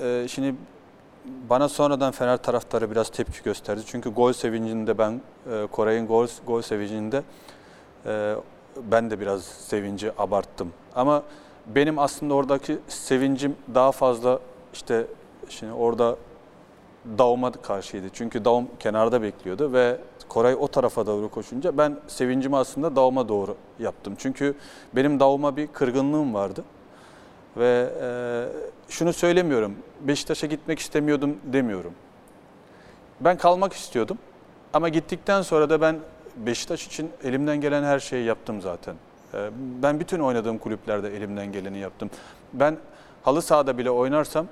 [0.00, 0.54] e, şimdi
[1.50, 3.80] bana sonradan Fener taraftarı biraz tepki gösterdi.
[3.86, 5.20] Çünkü gol sevincinde ben
[5.52, 7.22] e, Koray'ın gol gol sevincinde
[8.06, 8.34] e,
[8.76, 10.72] ben de biraz sevinci abarttım.
[10.94, 11.22] Ama
[11.66, 14.38] benim aslında oradaki sevincim daha fazla
[14.72, 15.06] işte
[15.48, 16.16] şimdi orada
[17.18, 18.06] Daum'a karşıydı.
[18.12, 19.98] Çünkü Daum kenarda bekliyordu ve
[20.28, 24.14] Koray o tarafa doğru koşunca ben sevincimi aslında Daum'a doğru yaptım.
[24.18, 24.54] Çünkü
[24.96, 26.64] benim Daum'a bir kırgınlığım vardı.
[27.56, 28.08] Ve e,
[28.88, 31.92] şunu söylemiyorum, Beşiktaş'a gitmek istemiyordum demiyorum.
[33.20, 34.18] Ben kalmak istiyordum.
[34.72, 35.96] Ama gittikten sonra da ben
[36.36, 38.94] Beşiktaş için elimden gelen her şeyi yaptım zaten.
[39.34, 39.50] Ee,
[39.82, 42.10] Ben bütün oynadığım kulüplerde elimden geleni yaptım.
[42.52, 42.76] Ben
[43.22, 44.46] halı sahada bile oynarsam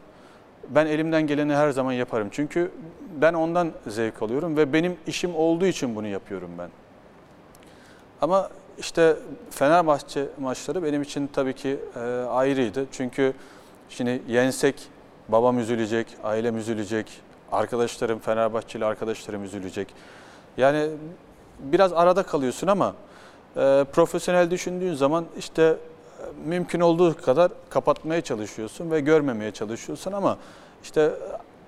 [0.69, 2.29] ben elimden geleni her zaman yaparım.
[2.31, 2.71] Çünkü
[3.21, 6.71] ben ondan zevk alıyorum ve benim işim olduğu için bunu yapıyorum ben.
[8.21, 9.17] Ama işte
[9.51, 12.87] Fenerbahçe maçları benim için tabii ki e, ayrıydı.
[12.93, 13.33] Çünkü
[13.89, 14.75] şimdi yensek
[15.29, 17.07] babam üzülecek, ailem üzülecek,
[17.53, 19.89] arkadaşlarım, Fenerbahçeli arkadaşlarım üzülecek.
[20.57, 20.89] Yani
[21.59, 22.95] biraz arada kalıyorsun ama
[23.57, 25.77] e, profesyonel düşündüğün zaman işte e,
[26.49, 30.39] mümkün olduğu kadar kapatmaya çalışıyorsun ve görmemeye çalışıyorsun ama
[30.83, 31.13] işte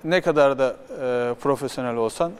[0.04, 2.32] ne kadar da e, profesyonel olsan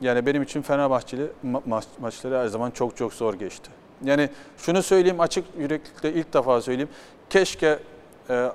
[0.00, 3.70] yani benim için Fenerbahçeli ma- maç, maçları her zaman çok çok zor geçti.
[4.04, 6.88] Yani şunu söyleyeyim açık yüreklilikle ilk defa söyleyeyim.
[7.30, 7.78] Keşke e,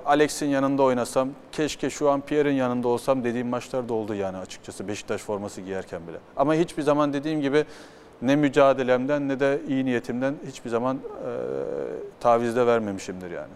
[0.06, 4.88] Alex'in yanında oynasam, keşke şu an Pierre'in yanında olsam dediğim maçlar da oldu yani açıkçası
[4.88, 6.16] Beşiktaş forması giyerken bile.
[6.36, 7.64] Ama hiçbir zaman dediğim gibi
[8.22, 11.00] ne mücadelemden ne de iyi niyetimden hiçbir zaman e,
[12.20, 13.52] tavizde vermemişimdir yani.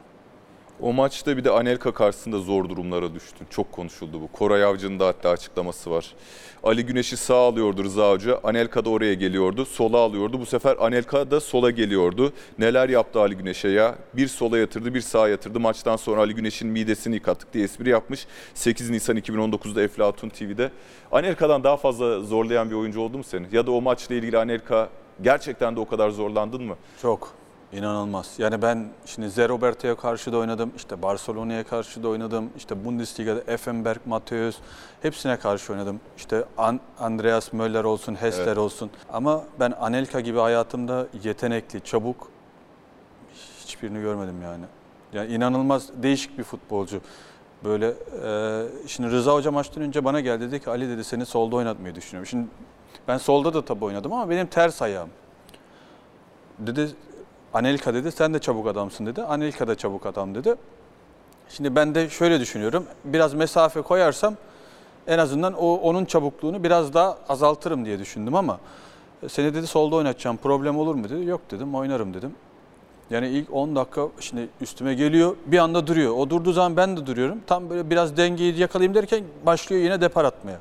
[0.84, 3.46] O maçta bir de Anelka karşısında zor durumlara düştün.
[3.50, 4.28] Çok konuşuldu bu.
[4.28, 6.14] Koray Avcı'nın da hatta açıklaması var.
[6.62, 8.40] Ali Güneş'i sağ alıyordu Rıza Hoca.
[8.44, 9.64] Anelka da oraya geliyordu.
[9.64, 10.40] Sola alıyordu.
[10.40, 12.32] Bu sefer Anelka da sola geliyordu.
[12.58, 13.94] Neler yaptı Ali Güneş'e ya?
[14.16, 15.60] Bir sola yatırdı, bir sağa yatırdı.
[15.60, 18.26] Maçtan sonra Ali Güneş'in midesini yıkattık diye espri yapmış.
[18.54, 20.70] 8 Nisan 2019'da Eflatun TV'de.
[21.12, 23.46] Anelka'dan daha fazla zorlayan bir oyuncu oldu mu seni?
[23.52, 24.88] Ya da o maçla ilgili Anelka
[25.22, 26.76] gerçekten de o kadar zorlandın mı?
[27.02, 27.43] Çok.
[27.74, 28.34] İnanılmaz.
[28.38, 30.72] Yani ben şimdi Zé Roberto'ya karşı da oynadım.
[30.76, 32.50] işte Barcelona'ya karşı da oynadım.
[32.56, 34.56] işte Bundesliga'da Effenberg, Mateus
[35.02, 36.00] hepsine karşı oynadım.
[36.16, 38.58] İşte An- Andreas Möller olsun, Hessler Evet.
[38.58, 38.90] olsun.
[39.12, 42.28] Ama ben Anelka gibi hayatımda yetenekli, çabuk
[43.60, 44.64] hiçbirini görmedim yani.
[45.12, 47.00] Yani inanılmaz değişik bir futbolcu.
[47.64, 47.94] Böyle
[48.24, 51.94] e, şimdi Rıza Hoca maçtan önce bana geldi dedi ki Ali dedi seni solda oynatmayı
[51.94, 52.26] düşünüyorum.
[52.26, 52.46] Şimdi
[53.08, 55.08] ben solda da tabii oynadım ama benim ters ayağım.
[56.58, 56.90] Dedi
[57.54, 59.22] Anelka dedi sen de çabuk adamsın dedi.
[59.22, 60.54] Anelka da çabuk adam dedi.
[61.48, 62.84] Şimdi ben de şöyle düşünüyorum.
[63.04, 64.34] Biraz mesafe koyarsam
[65.06, 68.60] en azından o onun çabukluğunu biraz daha azaltırım diye düşündüm ama
[69.22, 71.24] e, seni dedi solda oynatacağım problem olur mu dedi.
[71.24, 72.34] Yok dedim oynarım dedim.
[73.10, 76.14] Yani ilk 10 dakika şimdi üstüme geliyor bir anda duruyor.
[76.16, 77.38] O durduğu zaman ben de duruyorum.
[77.46, 80.58] Tam böyle biraz dengeyi yakalayayım derken başlıyor yine depar atmaya.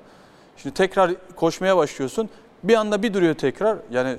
[0.57, 2.29] Şimdi tekrar koşmaya başlıyorsun.
[2.63, 3.77] Bir anda bir duruyor tekrar.
[3.91, 4.17] Yani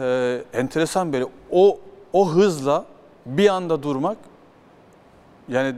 [0.00, 1.78] e, enteresan böyle o
[2.16, 2.84] o hızla
[3.26, 4.16] bir anda durmak
[5.48, 5.74] yani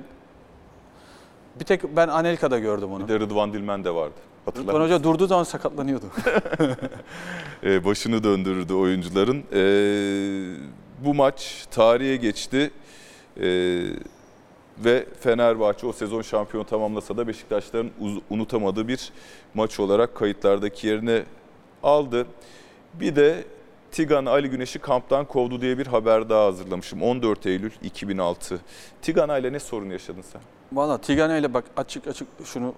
[1.61, 3.05] bir tek ben Anelka'da gördüm onu.
[3.05, 4.15] Bir de Rıdvan Dilmen de vardı.
[4.57, 4.81] Rıdvan?
[4.81, 6.07] Hoca durduğu zaman sakatlanıyordu.
[7.65, 9.45] e, başını döndürürdü oyuncuların.
[9.53, 9.63] E,
[11.05, 12.71] bu maç tarihe geçti
[13.37, 13.49] E,
[14.85, 17.91] ve Fenerbahçe o sezon şampiyonu tamamlasa da Beşiktaşların
[18.31, 19.13] unutamadığı bir
[19.55, 21.23] maç olarak kayıtlardaki yerini
[21.83, 22.27] aldı.
[22.95, 23.45] Bir de
[23.99, 27.03] Tigan Ali Güneş'i kamptan kovdu diye bir haber daha hazırlamışım.
[27.03, 28.61] 14 Eylül 2006.
[29.03, 30.41] Tigana ile ne sorun yaşadın sen?
[30.73, 32.75] Valla Tigana ile bak açık açık şunu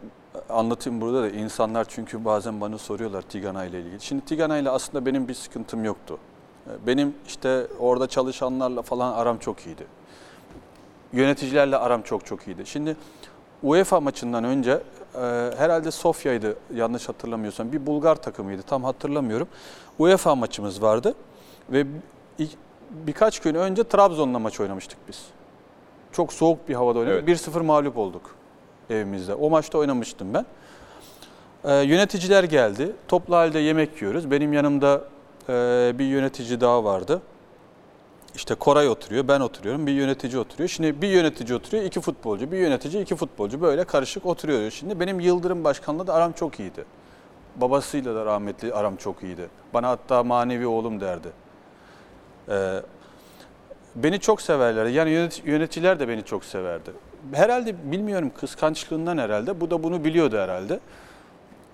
[0.48, 4.00] anlatayım burada da insanlar çünkü bazen bana soruyorlar Tigana ile ilgili.
[4.00, 6.18] Şimdi Tigana ile aslında benim bir sıkıntım yoktu.
[6.86, 9.86] Benim işte orada çalışanlarla falan aram çok iyiydi.
[11.12, 12.62] Yöneticilerle aram çok çok iyiydi.
[12.66, 12.96] Şimdi
[13.62, 14.82] UEFA maçından önce
[15.56, 17.72] herhalde Sofya'ydı yanlış hatırlamıyorsam.
[17.72, 19.48] Bir Bulgar takımıydı tam hatırlamıyorum.
[19.98, 21.14] UEFA maçımız vardı
[21.70, 21.86] ve
[22.90, 25.24] birkaç gün önce Trabzon'la maç oynamıştık biz.
[26.12, 27.24] Çok soğuk bir havada oynadık.
[27.28, 27.48] Evet.
[27.48, 28.34] 1-0 mağlup olduk
[28.90, 29.34] evimizde.
[29.34, 30.46] O maçta oynamıştım ben.
[31.64, 32.92] Ee, yöneticiler geldi.
[33.08, 34.30] Toplu halde yemek yiyoruz.
[34.30, 35.04] Benim yanımda
[35.48, 35.52] e,
[35.98, 37.22] bir yönetici daha vardı.
[38.34, 40.68] İşte Koray oturuyor, ben oturuyorum, bir yönetici oturuyor.
[40.68, 44.70] Şimdi bir yönetici oturuyor, iki futbolcu, bir yönetici, iki futbolcu böyle karışık oturuyor.
[44.70, 46.84] Şimdi benim Yıldırım Başkan'la da aram çok iyiydi.
[47.56, 49.48] Babasıyla da rahmetli aram çok iyiydi.
[49.74, 51.28] Bana hatta manevi oğlum derdi.
[52.48, 52.82] Ee,
[53.94, 54.86] beni çok severler.
[54.86, 56.90] Yani yönet- yöneticiler de beni çok severdi.
[57.32, 59.60] Herhalde bilmiyorum kıskançlığından herhalde.
[59.60, 60.80] Bu da bunu biliyordu herhalde.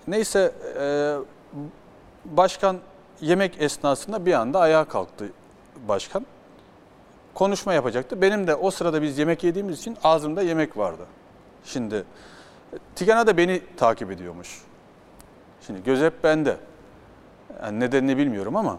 [0.07, 1.15] Neyse e,
[2.25, 2.77] başkan
[3.21, 5.29] yemek esnasında bir anda ayağa kalktı
[5.87, 6.25] başkan.
[7.37, 8.21] Konuşma yapacaktı.
[8.21, 11.03] Benim de o sırada biz yemek yediğimiz için ağzımda yemek vardı.
[11.65, 12.03] Şimdi
[12.95, 14.61] Tigana da beni takip ediyormuş.
[15.67, 16.57] Şimdi göz hep bende.
[17.63, 18.77] Yani nedenini bilmiyorum ama.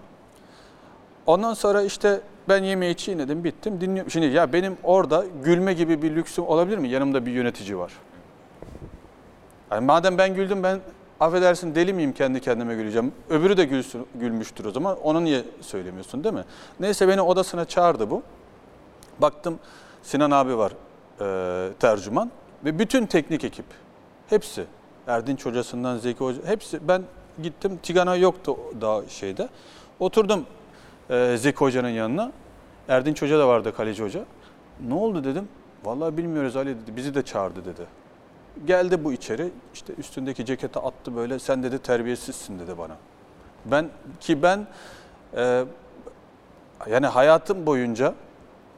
[1.26, 4.10] Ondan sonra işte ben yemeği çiğnedim, bittim, dinliyorum.
[4.10, 6.88] Şimdi ya benim orada gülme gibi bir lüksüm olabilir mi?
[6.88, 7.92] Yanımda bir yönetici var.
[9.70, 10.80] Yani madem ben güldüm ben
[11.20, 13.12] affedersin deli miyim kendi kendime güleceğim.
[13.30, 14.98] Öbürü de gülsün, gülmüştür o zaman.
[15.02, 16.44] Onu niye söylemiyorsun değil mi?
[16.80, 18.22] Neyse beni odasına çağırdı bu.
[19.20, 19.58] Baktım
[20.02, 20.72] Sinan abi var
[21.20, 22.30] e, tercüman
[22.64, 23.66] ve bütün teknik ekip.
[24.28, 24.64] Hepsi.
[25.06, 26.88] Erdinç hocasından Zeki hoca hepsi.
[26.88, 27.02] Ben
[27.42, 29.48] Gittim Tigana yoktu daha şeyde.
[30.00, 30.46] Oturdum
[31.10, 32.32] e, Zeki Hoca'nın yanına.
[32.88, 34.24] Erdinç Hoca da vardı kaleci hoca.
[34.88, 35.48] Ne oldu dedim.
[35.84, 36.96] Vallahi bilmiyoruz Ali dedi.
[36.96, 37.86] Bizi de çağırdı dedi.
[38.66, 39.50] Geldi bu içeri.
[39.74, 41.38] işte üstündeki ceketi attı böyle.
[41.38, 42.96] Sen dedi terbiyesizsin dedi bana.
[43.64, 43.88] Ben
[44.20, 44.66] ki ben
[45.36, 45.64] e,
[46.90, 48.14] yani hayatım boyunca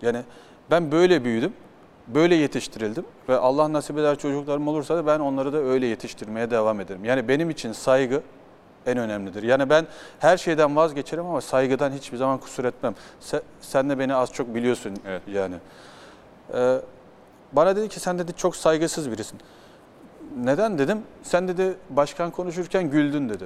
[0.03, 0.23] yani
[0.71, 1.53] ben böyle büyüdüm.
[2.07, 6.81] Böyle yetiştirildim ve Allah nasip eder çocuklarım olursa da ben onları da öyle yetiştirmeye devam
[6.81, 7.05] ederim.
[7.05, 8.23] Yani benim için saygı
[8.87, 9.43] en önemlidir.
[9.43, 9.87] Yani ben
[10.19, 12.95] her şeyden vazgeçerim ama saygıdan hiçbir zaman kusur etmem.
[13.21, 15.23] Sen, sen de beni az çok biliyorsun Evet.
[15.33, 15.55] yani.
[16.55, 16.77] Ee,
[17.53, 19.41] bana dedi ki sen dedi çok saygısız birisin.
[20.45, 21.03] Neden dedim?
[21.23, 23.45] Sen dedi başkan konuşurken güldün dedi.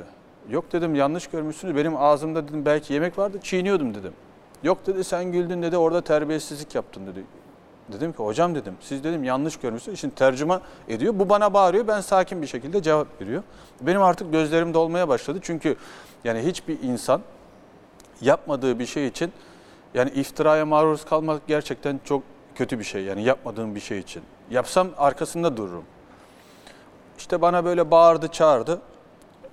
[0.50, 1.76] Yok dedim yanlış görmüşsünüz.
[1.76, 4.12] Benim ağzımda dedim belki yemek vardı çiğniyordum dedim.
[4.64, 7.24] Yok dedi sen güldün dedi orada terbiyesizlik yaptın dedi.
[7.92, 10.00] Dedim ki hocam dedim siz dedim yanlış görmüşsünüz.
[10.00, 11.18] Şimdi tercüme ediyor.
[11.18, 11.88] Bu bana bağırıyor.
[11.88, 13.42] Ben sakin bir şekilde cevap veriyor.
[13.80, 15.38] Benim artık gözlerim dolmaya başladı.
[15.42, 15.76] Çünkü
[16.24, 17.20] yani hiçbir insan
[18.20, 19.32] yapmadığı bir şey için
[19.94, 22.22] yani iftiraya maruz kalmak gerçekten çok
[22.54, 23.04] kötü bir şey.
[23.04, 24.22] Yani yapmadığım bir şey için.
[24.50, 25.84] Yapsam arkasında dururum.
[27.18, 28.80] İşte bana böyle bağırdı, çağırdı.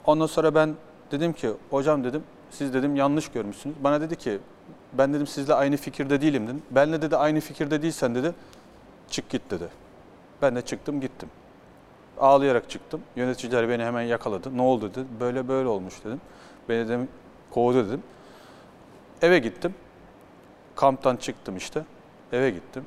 [0.06, 0.76] Ondan sonra ben
[1.12, 3.76] dedim ki hocam dedim siz dedim yanlış görmüşsünüz.
[3.84, 4.40] Bana dedi ki
[4.94, 6.62] ben dedim sizle aynı fikirde değilim dedim.
[6.72, 8.34] Benle dedi aynı fikirde değilsen dedi
[9.10, 9.68] çık git dedi.
[10.42, 11.30] Ben de çıktım gittim.
[12.20, 13.02] Ağlayarak çıktım.
[13.16, 14.58] Yöneticiler beni hemen yakaladı.
[14.58, 15.06] Ne oldu dedi.
[15.20, 16.22] Böyle böyle olmuş dedim.
[16.70, 17.08] Beni dedim
[17.52, 18.04] kovdu dedim.
[19.22, 19.76] Eve gittim.
[20.76, 21.84] Kamptan çıktım işte.
[22.34, 22.86] Eve gittim.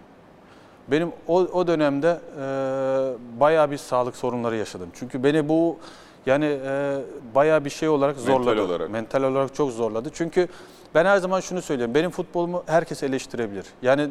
[0.88, 4.88] Benim o, o dönemde e, bayağı bir sağlık sorunları yaşadım.
[4.94, 5.78] Çünkü beni bu
[6.26, 7.00] yani e,
[7.34, 8.62] bayağı bir şey olarak Mental zorladı.
[8.62, 8.90] olarak.
[8.90, 10.10] Mental olarak çok zorladı.
[10.12, 10.48] Çünkü
[10.94, 11.94] ben her zaman şunu söylüyorum.
[11.94, 13.66] Benim futbolumu herkes eleştirebilir.
[13.82, 14.10] Yani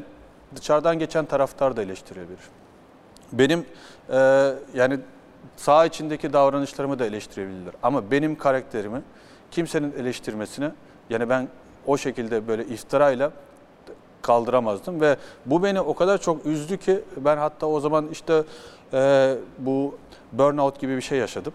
[0.55, 2.39] dışarıdan geçen taraftar da eleştirebilir.
[3.33, 3.65] Benim
[4.09, 4.99] e, yani
[5.55, 7.73] saha içindeki davranışlarımı da eleştirebilirler.
[7.83, 9.01] Ama benim karakterimi
[9.51, 10.71] kimsenin eleştirmesine
[11.09, 11.47] yani ben
[11.85, 13.31] o şekilde böyle iftirayla
[14.21, 18.43] kaldıramazdım ve bu beni o kadar çok üzdü ki ben hatta o zaman işte
[18.93, 19.95] e, bu
[20.31, 21.53] burnout gibi bir şey yaşadım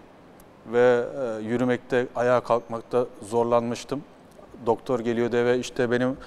[0.73, 4.03] ve e, yürümekte, ayağa kalkmakta zorlanmıştım.
[4.65, 6.17] Doktor geliyordu eve işte benim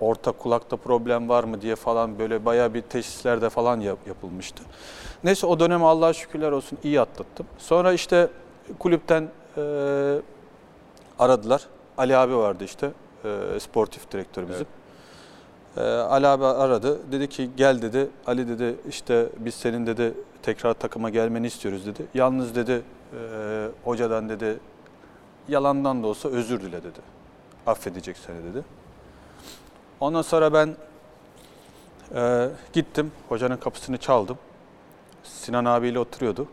[0.00, 4.62] orta kulakta problem var mı diye falan böyle bayağı bir teşhislerde falan yap- yapılmıştı.
[5.24, 7.46] Neyse o dönemi Allah'a şükürler olsun iyi atlattım.
[7.58, 8.28] Sonra işte
[8.78, 9.60] kulüpten e,
[11.18, 11.66] aradılar.
[11.98, 12.90] Ali abi vardı işte
[13.24, 14.66] e, sportif direktör bizim.
[15.76, 17.12] Ee, Ali abi aradı.
[17.12, 18.08] Dedi ki gel dedi.
[18.26, 22.06] Ali dedi işte biz senin dedi tekrar takıma gelmeni istiyoruz dedi.
[22.14, 22.82] Yalnız dedi
[23.12, 24.58] e, hocadan dedi
[25.48, 27.15] yalandan da olsa özür dile dedi.
[27.66, 28.64] Affedecek seni dedi.
[30.00, 30.76] Ondan sonra ben
[32.14, 33.12] e, gittim.
[33.28, 34.38] Hocanın kapısını çaldım.
[35.22, 36.48] Sinan abiyle oturuyordu.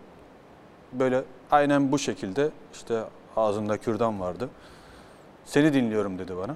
[0.93, 3.03] Böyle aynen bu şekilde işte
[3.37, 4.49] ağzında kürdan vardı.
[5.45, 6.55] Seni dinliyorum dedi bana.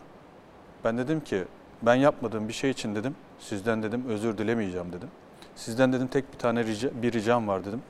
[0.83, 1.43] Ben dedim ki
[1.81, 5.09] ben yapmadığım bir şey için dedim sizden dedim özür dilemeyeceğim dedim.
[5.55, 7.81] Sizden dedim tek bir tane rica, bir ricam var dedim.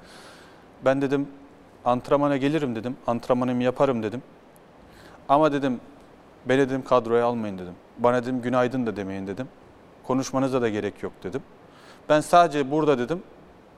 [0.86, 1.28] Ben dedim
[1.86, 2.98] antrenmana gelirim dedim.
[3.08, 4.22] Antrenmanımı yaparım dedim.
[5.30, 5.80] Ama dedim
[6.50, 7.74] beni dedim kadroya almayın dedim.
[8.00, 9.48] Bana dedim günaydın da demeyin dedim.
[10.04, 11.42] Konuşmanıza da gerek yok dedim.
[12.10, 13.24] Ben sadece burada dedim.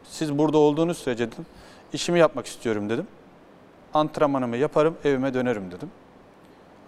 [0.03, 1.45] Siz burada olduğunuz sürece dedim.
[1.93, 3.07] işimi yapmak istiyorum dedim.
[3.93, 5.91] Antrenmanımı yaparım, evime dönerim dedim.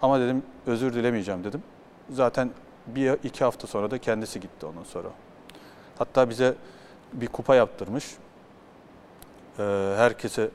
[0.02, 1.62] Ama dedim özür dilemeyeceğim dedim.
[2.10, 2.50] Zaten
[2.86, 5.08] bir iki hafta sonra da kendisi gitti ondan sonra.
[5.98, 6.54] Hatta bize
[7.12, 8.16] bir kupa yaptırmış.
[9.58, 10.50] Ee, herkese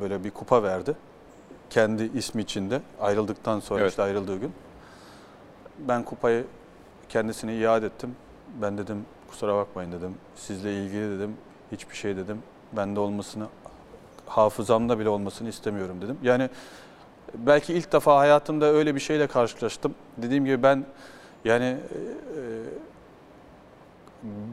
[0.00, 0.94] böyle bir kupa verdi.
[1.70, 3.90] Kendi ismi içinde ayrıldıktan sonra Evet.
[3.90, 4.52] işte ayrıldığı gün.
[5.78, 6.44] Ben kupayı
[7.08, 8.16] kendisine iade ettim.
[8.62, 10.14] Ben dedim kusura bakmayın dedim.
[10.36, 11.36] Sizle ilgili dedim
[11.72, 12.42] hiçbir şey dedim.
[12.72, 13.46] Bende olmasını
[14.26, 16.18] hafızamda bile olmasını istemiyorum dedim.
[16.22, 16.50] Yani
[17.34, 19.94] belki ilk defa hayatımda öyle bir şeyle karşılaştım.
[20.16, 20.84] Dediğim gibi ben
[21.44, 21.76] yani e,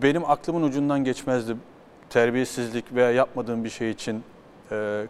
[0.01, 1.55] benim aklımın ucundan geçmezdi
[2.09, 4.23] terbiyesizlik veya yapmadığım bir şey için
[4.71, 5.07] e,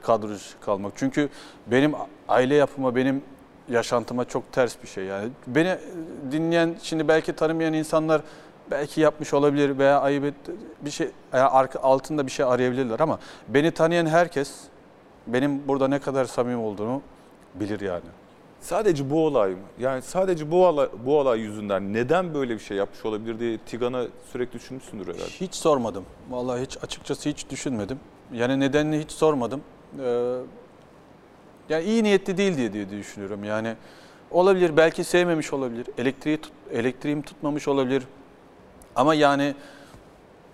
[0.61, 0.93] kalmak.
[0.95, 1.29] Çünkü
[1.67, 1.93] benim
[2.29, 3.23] aile yapıma, benim
[3.69, 5.05] yaşantıma çok ters bir şey.
[5.05, 5.77] Yani beni
[6.31, 8.21] dinleyen, şimdi belki tanımayan insanlar
[8.71, 10.33] belki yapmış olabilir veya ayıp et,
[10.81, 14.51] bir şey yani arka, altında bir şey arayabilirler ama beni tanıyan herkes
[15.27, 17.01] benim burada ne kadar samimi olduğunu
[17.55, 18.05] bilir yani.
[18.61, 19.57] Sadece bu olay mı?
[19.79, 24.03] Yani sadece bu olay, bu olay yüzünden neden böyle bir şey yapmış olabilir diye Tigan'a
[24.31, 25.23] sürekli düşünmüşsündür herhalde.
[25.23, 26.05] Hiç sormadım.
[26.29, 27.99] Vallahi hiç açıkçası hiç düşünmedim.
[28.33, 29.61] Yani nedenini hiç sormadım.
[29.99, 30.37] Ee,
[31.69, 33.43] yani iyi niyetli değil diye, diye düşünüyorum.
[33.43, 33.75] Yani
[34.31, 35.85] olabilir belki sevmemiş olabilir.
[35.97, 38.03] Elektriği tut, elektriğim tutmamış olabilir.
[38.95, 39.55] Ama yani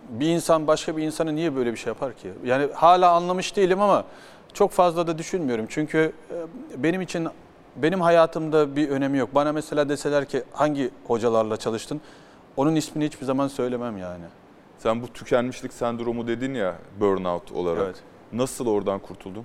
[0.10, 2.32] bir insan başka bir insana niye böyle bir şey yapar ki?
[2.46, 4.06] Yani hala anlamış değilim ama
[4.54, 7.28] Çok fazla da düşünmüyorum çünkü e, benim için
[7.76, 9.30] benim hayatımda bir önemi yok.
[9.36, 12.02] Bana mesela deseler ki hangi hocalarla çalıştın?
[12.58, 14.24] Onun ismini hiçbir zaman söylemem yani.
[14.80, 17.84] Sen bu tükenmişlik sendromu dedin ya burnout olarak.
[17.86, 17.96] Evet.
[18.34, 19.44] Nasıl oradan kurtuldun?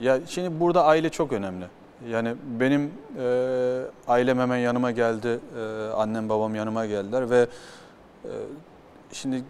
[0.00, 1.64] Ya şimdi burada aile çok önemli.
[2.08, 5.62] Yani benim e, ailem hemen yanıma geldi, e,
[5.96, 7.46] annem babam yanıma geldiler ve
[8.24, 8.30] e,
[9.12, 9.44] şimdi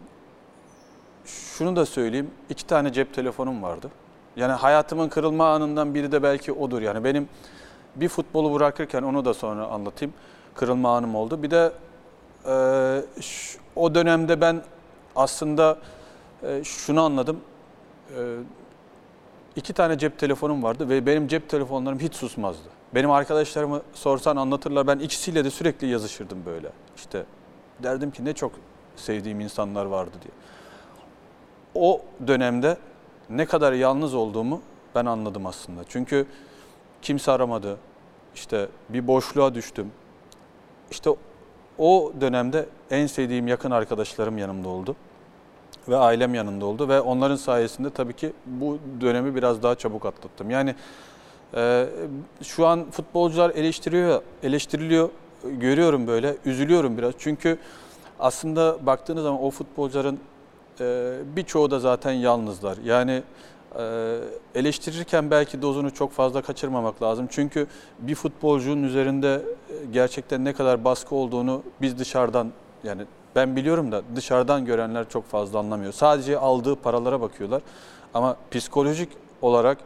[1.25, 3.91] şunu da söyleyeyim, iki tane cep telefonum vardı.
[4.37, 6.83] Yani hayatımın kırılma anından biri de belki odur.
[6.83, 7.29] Yani benim
[7.97, 10.15] bir futbolu bırakırken onu da sonra anlatayım.
[10.55, 11.43] Kırılma anım oldu.
[11.43, 11.73] Bir de
[12.47, 14.63] e, ş- o dönemde ben
[15.17, 15.79] aslında
[16.43, 17.41] e, şunu anladım.
[18.17, 18.37] E,
[19.57, 22.69] iki tane cep telefonum vardı ve benim cep telefonlarım hiç susmazdı.
[22.95, 24.87] Benim arkadaşlarımı sorsan anlatırlar.
[24.87, 26.73] Ben ikisiyle de sürekli yazışırdım böyle.
[26.97, 27.25] İşte
[27.83, 28.53] derdim ki ne çok
[28.97, 30.33] sevdiğim insanlar vardı diye.
[31.75, 32.77] O dönemde
[33.31, 34.63] ne kadar yalnız olduğumu
[34.95, 35.85] ben anladım aslında.
[35.89, 36.27] Çünkü
[37.03, 37.77] kimse aramadı.
[38.35, 39.93] İşte bir boşluğa düştüm.
[40.91, 41.11] İşte
[41.81, 44.97] o dönemde en sevdiğim yakın arkadaşlarım yanımda oldu
[45.89, 50.51] ve ailem yanında oldu ve onların sayesinde tabii ki bu dönemi biraz daha çabuk atlattım.
[50.51, 50.75] Yani
[51.55, 51.87] e,
[52.43, 55.09] şu an futbolcular eleştiriyor, eleştiriliyor,
[55.45, 57.15] görüyorum böyle, üzülüyorum biraz.
[57.19, 57.59] Çünkü
[58.19, 60.19] aslında baktığınız zaman o futbolcuların
[60.81, 62.79] e, birçoğu da zaten yalnızlar.
[62.85, 63.23] Yani
[64.55, 67.27] eleştirirken belki dozunu çok fazla kaçırmamak lazım.
[67.31, 67.67] Çünkü
[67.99, 72.51] bir futbolcunun üzerinde e, gerçekten ne kadar baskı olduğunu biz dışarıdan
[72.85, 73.03] yani
[73.37, 75.93] ben biliyorum da dışarıdan görenler çok fazla anlamıyor.
[75.93, 77.63] Sadece aldığı paralara bakıyorlar.
[78.15, 79.09] Ama psikolojik
[79.43, 79.79] olarak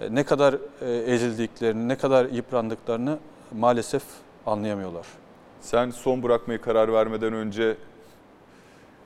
[0.00, 3.18] e, ne kadar e, ezildiklerini, ne kadar yıprandıklarını
[3.58, 4.02] maalesef
[4.46, 5.06] anlayamıyorlar.
[5.60, 7.76] Sen son bırakmaya karar vermeden önce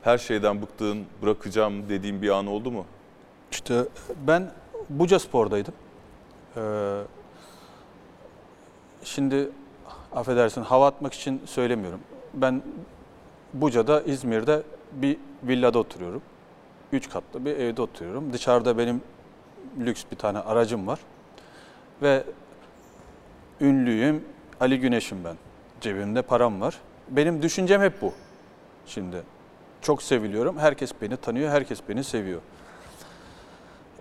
[0.02, 2.84] her şeyden bıktığın, bırakacağım dediğin bir an oldu mu?
[3.50, 3.84] İşte
[4.26, 4.50] ben
[4.88, 5.74] Buca Spor'daydım.
[6.56, 7.00] Ee,
[9.04, 9.50] şimdi
[10.12, 12.00] affedersin hava atmak için söylemiyorum.
[12.34, 12.62] Ben
[13.54, 16.22] Buca'da İzmir'de bir villada oturuyorum.
[16.92, 18.32] Üç katlı bir evde oturuyorum.
[18.32, 19.02] Dışarıda benim
[19.80, 20.98] lüks bir tane aracım var.
[22.02, 22.24] Ve
[23.60, 24.24] ünlüyüm,
[24.60, 25.36] Ali Güneş'im ben.
[25.80, 26.80] Cebimde param var.
[27.08, 28.12] Benim düşüncem hep bu.
[28.86, 29.22] Şimdi
[29.82, 30.58] çok seviliyorum.
[30.58, 32.40] Herkes beni tanıyor, herkes beni seviyor.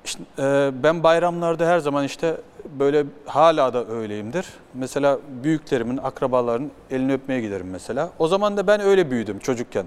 [0.06, 2.38] İşte, e, ben bayramlarda her zaman işte
[2.80, 4.46] böyle hala da öyleyimdir.
[4.74, 8.10] Mesela büyüklerimin, akrabaların elini öpmeye giderim mesela.
[8.20, 9.86] O zaman da ben öyle büyüdüm çocukken.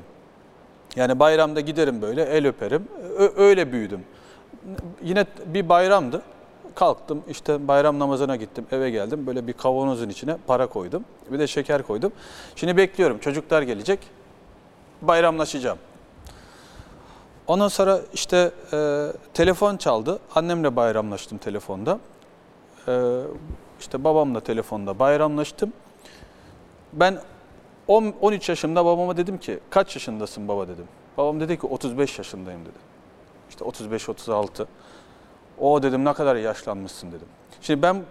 [0.97, 2.89] Yani bayramda giderim böyle el öperim.
[3.19, 4.01] Ö- öyle büyüdüm.
[5.03, 6.23] Yine bir bayramdı.
[6.75, 9.27] Kalktım işte bayram namazına gittim eve geldim.
[9.27, 11.05] Böyle bir kavanozun içine para koydum.
[11.31, 12.13] Bir de şeker koydum.
[12.57, 13.99] Şimdi bekliyorum çocuklar gelecek.
[15.03, 15.79] Bayramlaşacağım.
[17.49, 20.19] Ondan sonra işte e, telefon çaldı.
[20.35, 21.99] Annemle bayramlaştım telefonda.
[22.89, 23.21] E,
[23.81, 25.73] işte babamla telefonda bayramlaştım.
[26.93, 27.19] Ben
[27.87, 30.85] 10, 13 yaşımda babama dedim ki kaç yaşındasın baba dedim.
[31.17, 32.79] Babam dedi ki 35 yaşındayım dedi.
[33.51, 34.67] İşte 35-36.
[35.59, 37.29] O dedim ne kadar yaşlanmışsın dedim.
[37.61, 38.03] Şimdi ben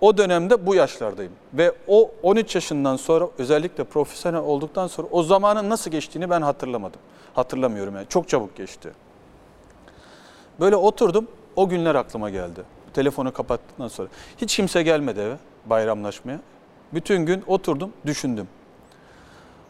[0.00, 1.32] o dönemde bu yaşlardayım.
[1.54, 7.00] Ve o 13 yaşından sonra özellikle profesyonel olduktan sonra o zamanın nasıl geçtiğini ben hatırlamadım.
[7.34, 8.92] Hatırlamıyorum yani çok çabuk geçti.
[10.60, 12.62] Böyle oturdum o günler aklıma geldi.
[12.94, 14.08] Telefonu kapattıktan sonra.
[14.38, 15.36] Hiç kimse gelmedi eve
[15.66, 16.40] bayramlaşmaya.
[16.92, 18.48] Bütün gün oturdum düşündüm.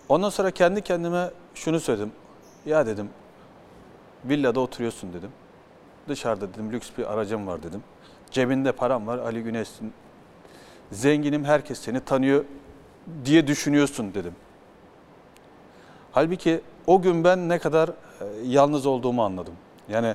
[0.09, 2.13] Ondan sonra kendi kendime şunu söyledim.
[2.67, 3.11] Ya dedim
[4.25, 5.31] villada oturuyorsun dedim.
[6.09, 7.83] Dışarıda dedim lüks bir aracım var dedim.
[8.31, 9.93] Cebinde param var Ali Güneş'sin.
[10.93, 12.45] Zenginim herkes seni tanıyor
[13.25, 14.35] diye düşünüyorsun dedim.
[16.13, 17.95] Halbuki o gün ben ne kadar e,
[18.45, 19.55] yalnız olduğumu anladım.
[19.89, 20.15] Yani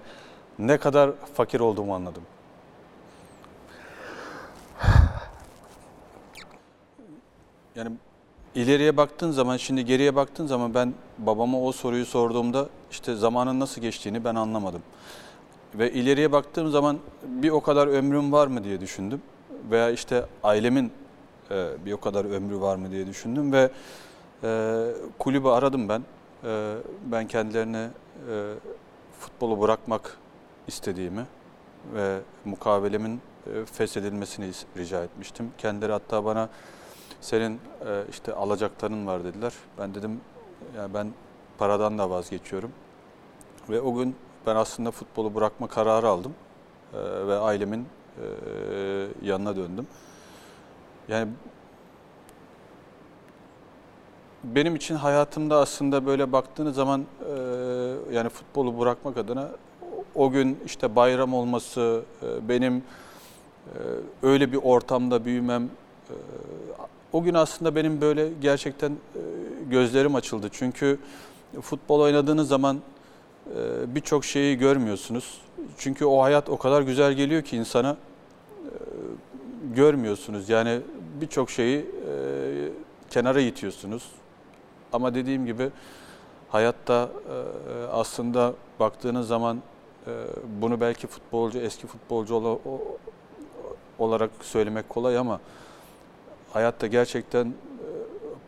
[0.59, 2.23] ne kadar fakir olduğumu anladım.
[7.76, 7.91] Yani
[8.55, 13.82] ileriye baktığın zaman, şimdi geriye baktığın zaman ben babama o soruyu sorduğumda işte zamanın nasıl
[13.82, 14.82] geçtiğini ben anlamadım.
[15.76, 19.21] Ve ileriye baktığım zaman bir o kadar ömrüm var mı diye düşündüm.
[19.72, 20.91] Veya işte ailemin
[21.51, 23.70] e, bir o kadar ömrü var mı diye düşündüm ve
[24.43, 24.88] e,
[25.20, 26.01] kulübü aradım ben.
[26.43, 27.89] E, ben kendilerine
[28.30, 28.53] e,
[29.20, 30.18] futbolu bırakmak
[30.68, 31.26] istediğimi
[31.93, 35.51] ve mukavelemin e, feshedilmesini rica etmiştim.
[35.57, 36.49] Kendileri hatta bana
[37.22, 39.53] senin e, işte alacakların var dediler.
[39.80, 40.22] Ben dedim
[40.78, 41.07] ya ben
[41.57, 42.72] paradan da vazgeçiyorum.
[43.70, 46.34] Ve o gün ben aslında futbolu bırakma kararı aldım
[46.93, 47.88] E, ve ailemin
[49.22, 49.88] yanına döndüm.
[51.07, 51.28] Yani
[54.43, 57.34] benim için hayatımda aslında böyle baktığınız zaman e,
[58.13, 59.49] yani futbolu bırakmak adına
[60.16, 62.82] o gün işte bayram olması, e, benim e,
[64.24, 66.13] öyle bir ortamda büyümem, e,
[67.13, 69.20] o gün aslında benim böyle gerçekten e,
[69.70, 70.49] gözlerim açıldı.
[70.51, 70.99] Çünkü
[71.61, 72.80] futbol oynadığınız zaman
[73.57, 75.41] e, birçok şeyi görmüyorsunuz.
[75.78, 77.89] Çünkü o hayat o kadar güzel geliyor ki insana
[78.66, 78.70] e,
[79.76, 80.49] görmüyorsunuz.
[80.49, 80.80] Yani
[81.22, 81.86] birçok şeyi e,
[83.09, 84.11] kenara itiyorsunuz.
[84.93, 85.70] Ama dediğim gibi
[86.49, 89.61] hayatta e, aslında baktığınız zaman
[90.07, 90.11] e,
[90.61, 92.97] bunu belki futbolcu, eski futbolcu ola- o-
[93.99, 95.39] olarak söylemek kolay ama
[96.53, 97.53] hayatta gerçekten e,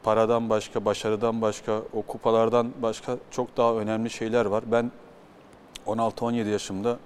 [0.04, 4.64] paradan başka, başarıdan başka, o kupalardan başka çok daha önemli şeyler var.
[4.72, 4.92] Ben
[5.88, 7.00] 16-17 yaşımda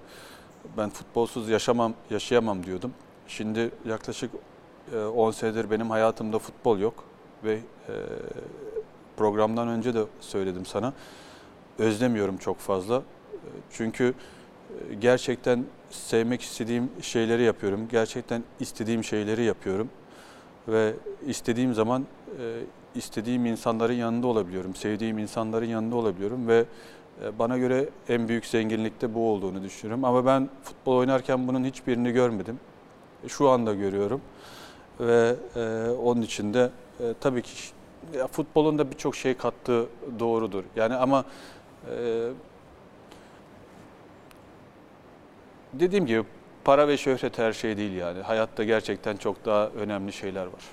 [0.77, 2.93] ben futbolsuz yaşamam, yaşayamam diyordum.
[3.27, 4.31] Şimdi yaklaşık
[4.93, 7.03] e, 10 senedir benim hayatımda futbol yok
[7.43, 7.93] ve e,
[9.17, 10.93] programdan önce de söyledim sana.
[11.79, 12.97] Özlemiyorum çok fazla.
[12.97, 13.01] E,
[13.71, 14.13] Çünkü
[14.91, 17.87] e, gerçekten sevmek istediğim şeyleri yapıyorum.
[17.91, 19.89] Gerçekten istediğim şeyleri yapıyorum.
[20.67, 20.93] Ve
[21.27, 22.05] istediğim zaman
[22.39, 22.59] e,
[22.95, 24.75] istediğim insanların yanında olabiliyorum.
[24.75, 26.65] Sevdiğim insanların yanında olabiliyorum ve e,
[27.39, 30.03] bana göre en büyük zenginlik de bu olduğunu düşünüyorum.
[30.05, 32.59] Ama ben futbol oynarken bunun hiçbirini görmedim.
[33.25, 34.21] E, Şu anda görüyorum.
[34.99, 36.69] Ve e, onun için de
[36.99, 37.51] e, tabii ki
[38.13, 39.85] ya futbolun da birçok şey kattığı
[40.19, 40.63] doğrudur.
[40.75, 41.25] Yani ama
[41.91, 42.27] e,
[45.73, 46.23] dediğim gibi
[46.63, 48.21] para ve şöhret her şey değil yani.
[48.21, 50.63] Hayatta gerçekten çok daha önemli şeyler var.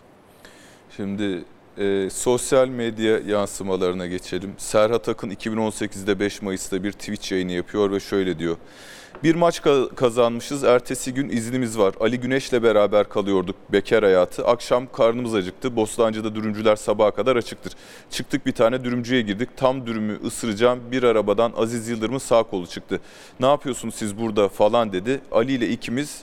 [0.96, 1.44] Şimdi
[1.78, 4.52] e, sosyal medya yansımalarına geçelim.
[4.58, 8.56] Serhat Akın 2018'de 5 Mayıs'ta bir Twitch yayını yapıyor ve şöyle diyor.
[9.24, 11.94] Bir maç ka- kazanmışız, ertesi gün iznimiz var.
[12.00, 14.46] Ali Güneş'le beraber kalıyorduk bekar hayatı.
[14.46, 15.76] Akşam karnımız acıktı.
[15.76, 17.72] Bostancı'da dürümcüler sabaha kadar açıktır.
[18.10, 19.48] Çıktık bir tane dürümcüye girdik.
[19.56, 20.80] Tam dürümü ısıracağım.
[20.90, 23.00] Bir arabadan Aziz Yıldırım'ın sağ kolu çıktı.
[23.40, 25.20] Ne yapıyorsunuz siz burada falan dedi.
[25.32, 26.22] Ali ile ikimiz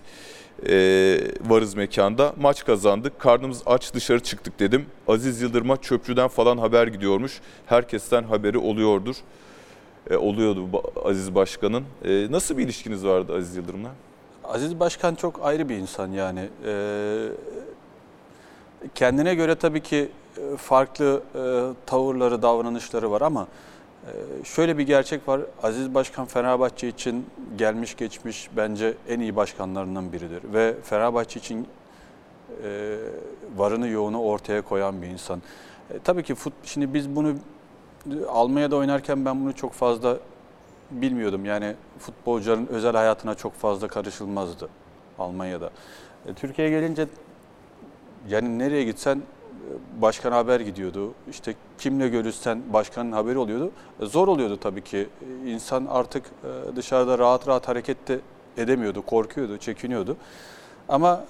[0.69, 1.17] e,
[1.49, 2.33] varız mekanda.
[2.39, 3.19] Maç kazandık.
[3.19, 4.85] Karnımız aç dışarı çıktık dedim.
[5.07, 7.41] Aziz Yıldırım'a çöpçüden falan haber gidiyormuş.
[7.65, 9.15] Herkesten haberi oluyordur.
[10.09, 11.83] E, oluyordu Aziz Başkan'ın.
[12.05, 13.89] E, nasıl bir ilişkiniz vardı Aziz Yıldırım'la?
[14.43, 16.49] Aziz Başkan çok ayrı bir insan yani.
[16.65, 17.27] Ee,
[18.95, 21.41] kendine göre tabii ki e, farklı e,
[21.85, 23.47] tavırları, davranışları var ama e,
[24.43, 25.41] şöyle bir gerçek var.
[25.63, 27.25] Aziz Başkan Fenerbahçe için
[27.57, 30.53] gelmiş geçmiş bence en iyi başkanlarından biridir.
[30.53, 31.67] Ve Fenerbahçe için
[32.63, 32.97] e,
[33.55, 35.41] varını yoğunu ortaya koyan bir insan.
[35.93, 37.35] E, tabii ki fut, şimdi biz bunu
[38.29, 40.17] Almanya'da oynarken ben bunu çok fazla
[40.91, 41.45] bilmiyordum.
[41.45, 44.69] Yani futbolcuların özel hayatına çok fazla karışılmazdı
[45.19, 45.69] Almanya'da.
[46.25, 47.07] E, Türkiye'ye gelince
[48.29, 49.21] yani nereye gitsen
[50.01, 51.13] başkan haber gidiyordu.
[51.29, 53.71] İşte kimle görüşsen başkanın haberi oluyordu.
[54.01, 55.09] E, Zor oluyordu tabii ki.
[55.45, 58.19] E, İnsan artık e, dışarıda rahat rahat hareket de
[58.57, 60.17] edemiyordu, korkuyordu, çekiniyordu.
[60.89, 61.23] Ama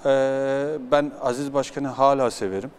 [0.90, 2.70] ben Aziz Başkan'ı hala severim.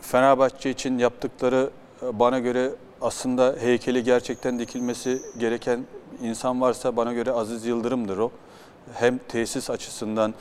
[0.00, 1.70] Fenerbahçe için yaptıkları
[2.12, 5.84] bana göre aslında heykeli gerçekten dikilmesi gereken
[6.22, 8.30] insan varsa bana göre Aziz Yıldırım'dır o.
[8.94, 10.34] Hem tesis açısından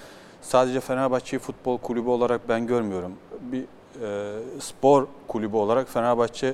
[0.44, 3.14] sadece Fenerbahçe'yi futbol kulübü olarak ben görmüyorum.
[3.42, 3.64] Bir
[4.02, 6.54] e, spor kulübü olarak Fenerbahçe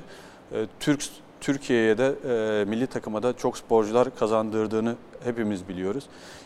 [0.52, 1.02] e, Türk
[1.40, 6.04] Türkiye'ye de e, milli takıma da çok sporcular kazandırdığını hepimiz biliyoruz.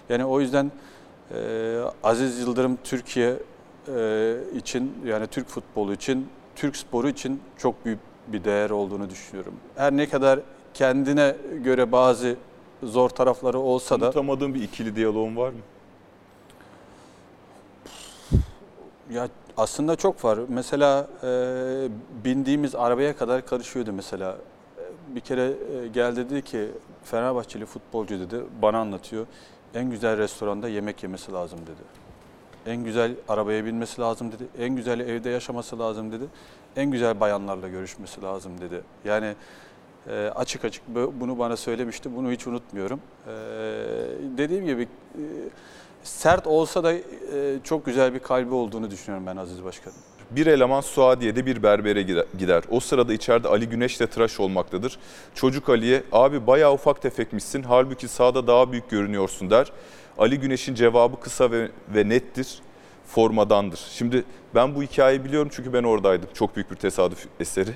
[0.09, 0.72] Yani o yüzden
[1.34, 3.36] e, Aziz Yıldırım Türkiye
[3.88, 9.55] e, için yani Türk futbolu için, Türk sporu için çok büyük bir değer olduğunu düşünüyorum.
[9.76, 10.40] Her ne kadar
[10.74, 12.36] kendine göre bazı
[12.82, 15.59] zor tarafları olsa da Unutamadığın bir ikili diyaloğun var mı?
[19.11, 20.39] Ya aslında çok var.
[20.49, 21.29] Mesela e,
[22.25, 24.37] bindiğimiz arabaya kadar karışıyordu mesela.
[24.79, 26.69] E, Bir kere e, gel dedi ki
[27.05, 29.27] Fenerbahçeli futbolcu dedi bana anlatıyor.
[29.75, 32.05] En güzel restoranda yemek yemesi lazım dedi.
[32.67, 34.45] En güzel arabaya binmesi lazım dedi.
[34.59, 36.25] En güzel evde yaşaması lazım dedi.
[36.77, 38.81] En güzel bayanlarla görüşmesi lazım dedi.
[39.05, 39.35] Yani
[40.11, 42.17] e, açık açık bu- bunu bana söylemişti.
[42.17, 43.01] Bunu hiç unutmuyorum.
[43.27, 43.31] E,
[44.39, 45.23] dediğim gibi e,
[46.05, 47.01] sert olsa da e,
[47.65, 49.97] çok güzel bir kalbi olduğunu düşünüyorum ben Aziz Başkan'ın.
[50.31, 52.63] Bir eleman Suadiye'de bir berbere gide- gider.
[52.71, 54.99] O sırada içeride Ali Güneş'le tıraş olmaktadır.
[55.35, 59.73] Çocuk Ali'ye abi bayağı ufak tefekmişsin halbuki sağda daha büyük görünüyorsun der.
[60.19, 62.59] Ali Güneş'in cevabı kısa ve, ve nettir.
[63.07, 63.81] Formadandır.
[63.93, 64.25] Şimdi
[64.55, 66.29] ben bu hikayeyi biliyorum çünkü ben oradaydım.
[66.35, 67.71] Çok büyük bir tesadüf eseri.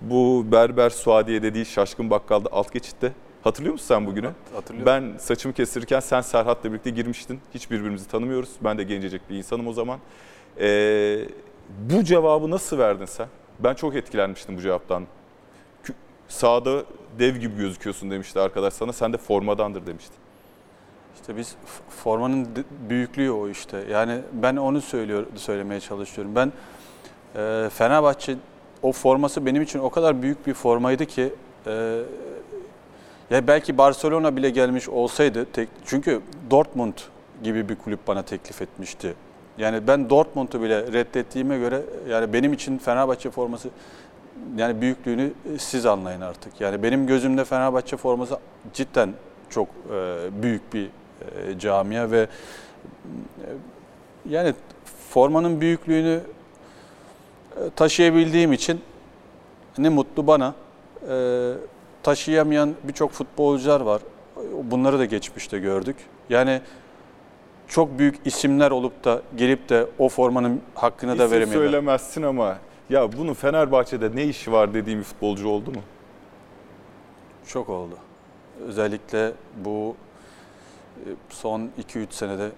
[0.00, 3.12] Bu berber Suadiye'de değil Şaşkın Bakkal'da alt geçitte.
[3.44, 4.30] Hatırlıyor musun sen bugünü?
[4.54, 4.86] Hatırlıyorum.
[4.86, 7.40] Ben saçımı kestirirken sen Serhat'la birlikte girmiştin.
[7.54, 8.50] Hiç birbirimizi tanımıyoruz.
[8.64, 9.98] Ben de gencecik bir insanım o zaman.
[10.60, 11.18] Ee,
[11.90, 13.26] bu cevabı nasıl verdin sen?
[13.60, 15.04] Ben çok etkilenmiştim bu cevaptan.
[16.28, 16.84] Sahada
[17.18, 18.92] dev gibi gözüküyorsun demişti arkadaş sana.
[18.92, 20.14] Sen de formadandır demişti.
[21.20, 21.54] İşte biz
[22.04, 22.48] formanın
[22.88, 23.84] büyüklüğü o işte.
[23.90, 26.34] Yani ben onu söylüyor söylemeye çalışıyorum.
[26.34, 26.52] Ben
[27.36, 28.36] e, Fenerbahçe
[28.82, 31.32] o forması benim için o kadar büyük bir formaydı ki
[31.66, 32.02] e,
[33.30, 36.20] ya belki Barcelona bile gelmiş olsaydı tek, çünkü
[36.50, 36.94] Dortmund
[37.42, 39.14] gibi bir kulüp bana teklif etmişti.
[39.58, 43.68] Yani ben Dortmund'u bile reddettiğime göre yani benim için Fenerbahçe forması
[44.56, 46.60] yani büyüklüğünü siz anlayın artık.
[46.60, 48.38] Yani benim gözümde Fenerbahçe forması
[48.74, 49.12] cidden
[49.50, 52.26] çok e, büyük bir e, camia ve e,
[54.28, 54.54] yani
[55.10, 56.20] formanın büyüklüğünü
[57.56, 58.80] e, taşıyabildiğim için
[59.78, 60.54] ne mutlu bana.
[61.10, 61.52] E,
[62.08, 64.02] taşıyamayan birçok futbolcular var.
[64.62, 65.96] Bunları da geçmişte gördük.
[66.30, 66.60] Yani
[67.66, 71.66] çok büyük isimler olup da gelip de o formanın hakkını da İsim veremiyorlar.
[71.66, 72.58] söylemezsin ama
[72.90, 75.80] ya bunun Fenerbahçe'de ne işi var dediğim bir futbolcu oldu mu?
[77.46, 77.94] Çok oldu.
[78.66, 79.32] Özellikle
[79.64, 79.96] bu
[80.96, 82.48] e, son 2-3 senede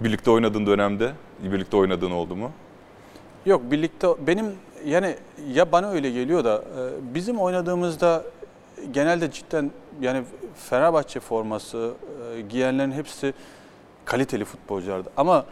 [0.00, 2.50] Birlikte oynadığın dönemde birlikte oynadığın oldu mu?
[3.48, 4.46] Yok birlikte benim
[4.86, 5.16] yani
[5.52, 8.24] ya bana öyle geliyor da e, bizim oynadığımızda
[8.90, 9.70] genelde cidden
[10.00, 10.22] yani
[10.54, 11.92] Fenerbahçe forması
[12.36, 13.34] e, giyenlerin hepsi
[14.04, 15.10] kaliteli futbolculardı.
[15.16, 15.44] Ama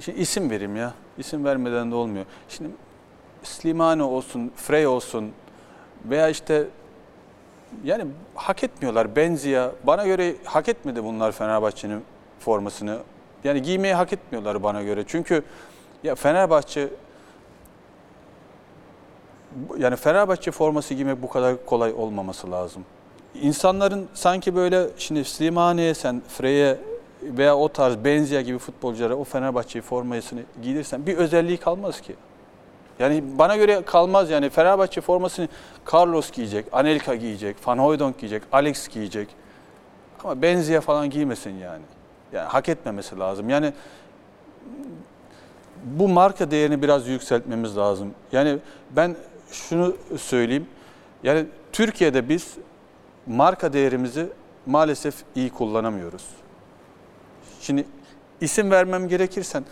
[0.00, 0.94] şimdi isim vereyim ya.
[1.18, 2.24] İsim vermeden de olmuyor.
[2.48, 2.70] Şimdi
[3.42, 5.32] Slimani olsun, Frey olsun
[6.04, 6.64] veya işte
[7.84, 9.16] yani hak etmiyorlar.
[9.16, 12.02] Benzia bana göre hak etmedi bunlar Fenerbahçe'nin
[12.40, 12.98] formasını.
[13.44, 15.04] Yani giymeyi hak etmiyorlar bana göre.
[15.06, 15.42] Çünkü
[16.02, 16.88] ya Fenerbahçe
[19.78, 22.84] yani Fenerbahçe forması giymek bu kadar kolay olmaması lazım.
[23.34, 26.78] İnsanların sanki böyle şimdi Slimani'ye sen Frey'e
[27.22, 32.14] veya o tarz Benzia gibi futbolculara o Fenerbahçe formasını giydirsen bir özelliği kalmaz ki.
[32.98, 35.48] Yani bana göre kalmaz yani Fenerbahçe formasını
[35.92, 39.28] Carlos giyecek, Anelka giyecek, Van Hooijdonk giyecek, Alex giyecek.
[40.24, 41.82] Ama Benzia falan giymesin yani.
[42.32, 43.48] Yani hak etmemesi lazım.
[43.48, 43.72] Yani
[45.84, 48.14] bu marka değerini biraz yükseltmemiz lazım.
[48.32, 48.58] Yani
[48.90, 49.16] ben
[49.52, 50.66] şunu söyleyeyim.
[51.22, 52.54] Yani Türkiye'de biz
[53.26, 54.26] marka değerimizi
[54.66, 56.24] maalesef iyi kullanamıyoruz.
[57.60, 57.84] Şimdi
[58.40, 59.64] isim vermem gerekirsen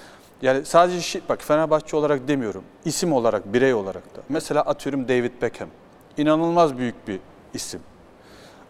[0.43, 2.65] yani sadece şi- bak Fenerbahçe olarak demiyorum.
[2.85, 4.21] isim olarak, birey olarak da.
[4.29, 5.69] Mesela atıyorum David Beckham.
[6.17, 7.21] İnanılmaz büyük bir
[7.55, 7.81] isim.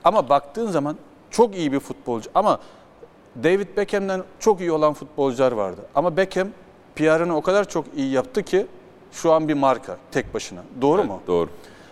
[0.04, 0.96] Ama baktığın zaman
[1.30, 2.60] çok iyi bir futbolcu ama
[3.42, 5.80] David Beckham'den çok iyi olan futbolcular vardı.
[5.94, 6.48] Ama Beckham
[6.96, 8.66] PR'ını o kadar çok iyi yaptı ki
[9.12, 10.60] şu an bir marka tek başına.
[10.80, 11.20] Doğru mu?
[11.26, 11.50] Doğru.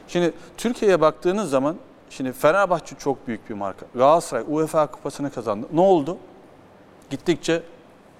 [0.08, 1.76] Şimdi Türkiye'ye baktığınız zaman
[2.10, 3.86] şimdi Fenerbahçe çok büyük bir marka.
[3.94, 5.66] Galatasaray UEFA kupasını kazandı.
[5.72, 6.16] Ne oldu?
[7.10, 7.62] Gittikçe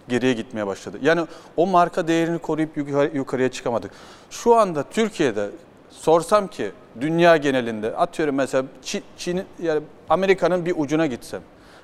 [0.08, 0.98] geriye gitmeye başladı.
[1.02, 1.26] Yani
[1.56, 3.90] o marka değerini koruyup yukarı- yukarıya çıkamadık.
[4.30, 5.50] Şu anda Türkiye'de
[5.90, 6.70] sorsam ki
[7.00, 9.80] dünya genelinde atıyorum mesela Çin, Çin yani
[10.10, 11.40] Amerika'nın bir ucuna gitsem.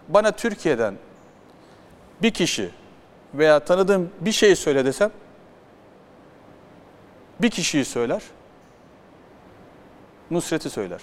[0.09, 0.95] Bana Türkiye'den
[2.23, 2.71] bir kişi
[3.35, 5.11] veya tanıdığım bir şey söyle desem
[7.43, 8.23] bir kişiyi söyler.
[10.31, 11.01] Nusret'i söyler.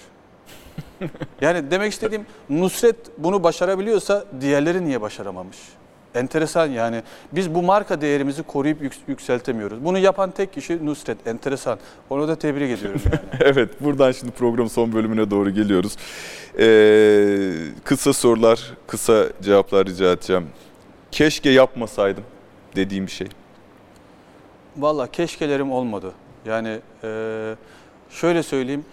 [1.42, 5.58] yani demek istediğim Nusret bunu başarabiliyorsa diğerleri niye başaramamış?
[6.16, 7.04] Enteresan yani.
[7.32, 9.86] Biz bu marka değerimizi koruyup yük- yükseltemiyoruz.
[9.86, 11.28] Bunu yapan tek kişi Nusret.
[11.28, 11.80] Enteresan.
[12.10, 13.20] Onu da tebrik ediyoruz yani.
[13.40, 15.96] Evet, buradan şimdi programın son bölümüne doğru geliyoruz.
[16.60, 17.52] Ee,
[17.84, 20.48] kısa sorular, kısa cevaplar rica edeceğim.
[21.12, 22.24] Keşke yapmasaydım
[22.76, 23.28] dediğim bir şey.
[24.78, 26.12] Valla keşkelerim olmadı.
[26.46, 27.56] Yani eee,
[28.10, 28.86] şöyle söyleyeyim.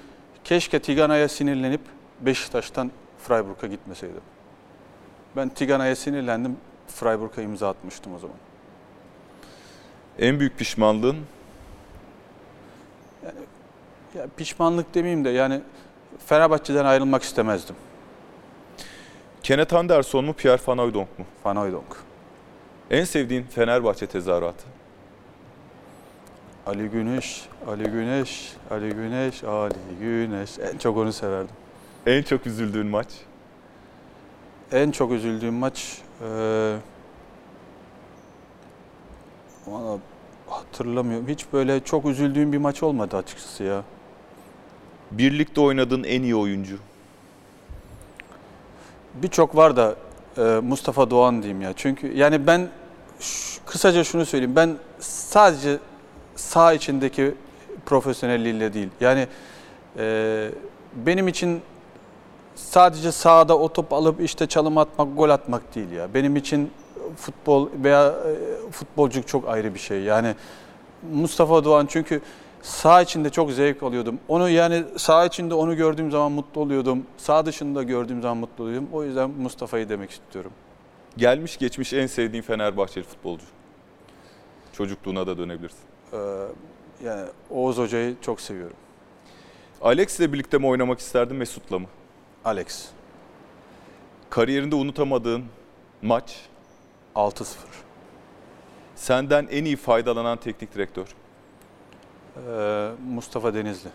[0.44, 1.80] Keşke Tigana'ya sinirlenip
[2.20, 4.20] Beşiktaş'tan Freiburg'a gitmeseydim.
[5.36, 6.56] Ben Tigana'ya sinirlendim.
[6.88, 8.36] Freiburg'a imza atmıştım o zaman.
[10.18, 11.16] En büyük pişmanlığın
[14.14, 15.60] Ya pişmanlık demeyeyim de yani
[16.26, 17.76] Fenerbahçe'den ayrılmak istemezdim.
[19.42, 21.24] Kenneth Anderson mu, Pierre Van Hooijdonk mu?
[21.44, 21.96] Van Hooijdonk.
[22.90, 24.64] En sevdiğin Fenerbahçe tezahüratı?
[26.68, 30.58] Ali Güneş, Ali Güneş, Ali Güneş, Ali Güneş.
[30.58, 31.54] En çok onu severdim.
[32.06, 33.08] En çok üzüldüğün maç?
[34.72, 36.02] En çok üzüldüğüm maç
[39.66, 39.98] valla
[40.48, 41.28] hatırlamıyorum.
[41.28, 43.82] Hiç böyle çok üzüldüğüm bir maç olmadı açıkçası ya.
[45.10, 46.78] Birlikte oynadığın en iyi oyuncu?
[49.14, 49.94] Birçok var da
[50.38, 51.72] e, Mustafa Doğan diyeyim ya.
[51.76, 52.68] Çünkü yani ben
[53.66, 54.56] kısaca şunu söyleyeyim.
[54.56, 55.78] Ben sadece
[56.38, 57.34] sağ içindeki
[57.86, 58.88] profesyonelliğiyle değil.
[59.00, 59.26] Yani
[59.98, 60.48] e,
[60.94, 61.60] benim için
[62.54, 66.14] sadece sahada o top alıp işte çalım atmak, gol atmak değil ya.
[66.14, 66.70] Benim için
[67.16, 70.02] futbol veya e, futbolculuk çok ayrı bir şey.
[70.02, 70.34] Yani
[71.12, 72.20] Mustafa Doğan çünkü
[72.62, 74.20] Sağ içinde çok zevk alıyordum.
[74.28, 77.06] Onu yani sağ içinde onu gördüğüm zaman mutlu oluyordum.
[77.16, 78.88] Sağ dışında gördüğüm zaman mutlu oluyordum.
[78.92, 80.52] O yüzden Mustafa'yı demek istiyorum.
[81.16, 83.44] Gelmiş geçmiş en sevdiğin Fenerbahçeli futbolcu.
[84.72, 85.87] Çocukluğuna da dönebilirsin.
[86.12, 86.16] Ee,
[87.04, 88.76] yani Oğuz Hoca'yı çok seviyorum.
[89.82, 91.86] Alex ile birlikte mi oynamak isterdin Mesut'la mı?
[92.44, 92.88] Alex.
[94.30, 95.44] Kariyerinde unutamadığın
[96.02, 96.36] maç,
[97.14, 97.44] 6-0.
[98.96, 101.06] senden en iyi faydalanan teknik direktör.
[102.48, 103.90] Ee, Mustafa Denizli.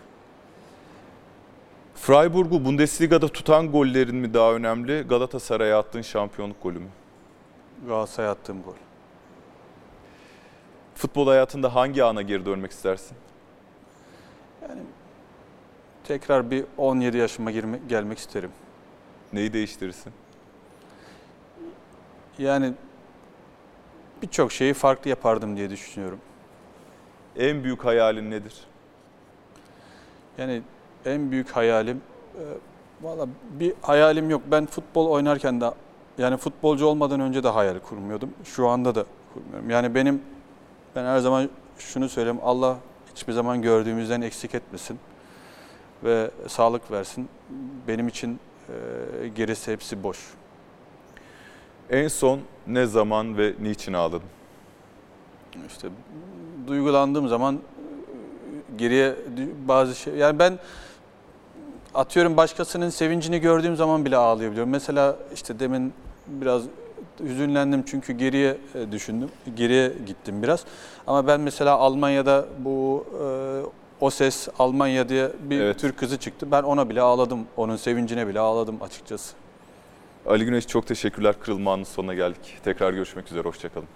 [1.94, 6.88] Freiburg'u Bundesliga'da tutan gollerin mi daha önemli, Galatasaray'a attığın şampiyonluk golü mü?
[7.88, 8.72] Galatasaray'a attığım gol.
[10.94, 13.16] Futbol hayatında hangi ana geri dönmek istersin?
[16.04, 18.50] Tekrar bir 17 yaşıma girme, gelmek isterim.
[19.32, 20.12] Neyi değiştirirsin?
[22.38, 22.72] Yani
[24.22, 26.18] birçok şeyi farklı yapardım diye düşünüyorum.
[27.36, 28.54] En büyük hayalin nedir?
[30.38, 30.62] Yani
[31.06, 32.00] en büyük hayalim,
[32.34, 32.42] e,
[33.02, 34.42] valla bir hayalim yok.
[34.50, 35.70] Ben futbol oynarken de,
[36.18, 38.30] yani futbolcu olmadan önce de hayal kurmuyordum.
[38.44, 39.04] Şu anda da
[39.34, 39.70] kurmuyorum.
[39.70, 40.22] Yani benim,
[40.96, 42.76] ben her zaman şunu söyleyeyim, Allah
[43.14, 44.98] hiçbir zaman gördüğümüzden eksik etmesin
[46.04, 47.28] ve sağlık versin.
[47.88, 50.18] Benim için e, gerisi hepsi boş.
[51.90, 54.22] En son ne zaman ve niçin ağladın?
[55.68, 55.88] İşte
[56.66, 57.58] duygulandığım zaman
[58.76, 59.14] geriye
[59.68, 60.58] bazı şey yani ben
[61.94, 64.70] atıyorum başkasının sevincini gördüğüm zaman bile ağlayabiliyorum.
[64.70, 65.92] Mesela işte demin
[66.26, 66.62] biraz
[67.20, 69.28] hüzünlendim çünkü geriye e, düşündüm.
[69.56, 70.64] Geriye gittim biraz.
[71.06, 73.24] Ama ben mesela Almanya'da bu e,
[74.00, 75.78] o ses Almanya diye bir Evet.
[75.78, 76.50] Türk kızı çıktı.
[76.50, 77.46] Ben ona bile ağladım.
[77.56, 79.34] Onun sevincine bile ağladım açıkçası.
[80.26, 81.34] Ali Güneş çok teşekkürler.
[81.40, 82.58] Kırılma anının sonuna geldik.
[82.64, 83.42] Tekrar görüşmek üzere.
[83.42, 83.88] Hoşçakalın.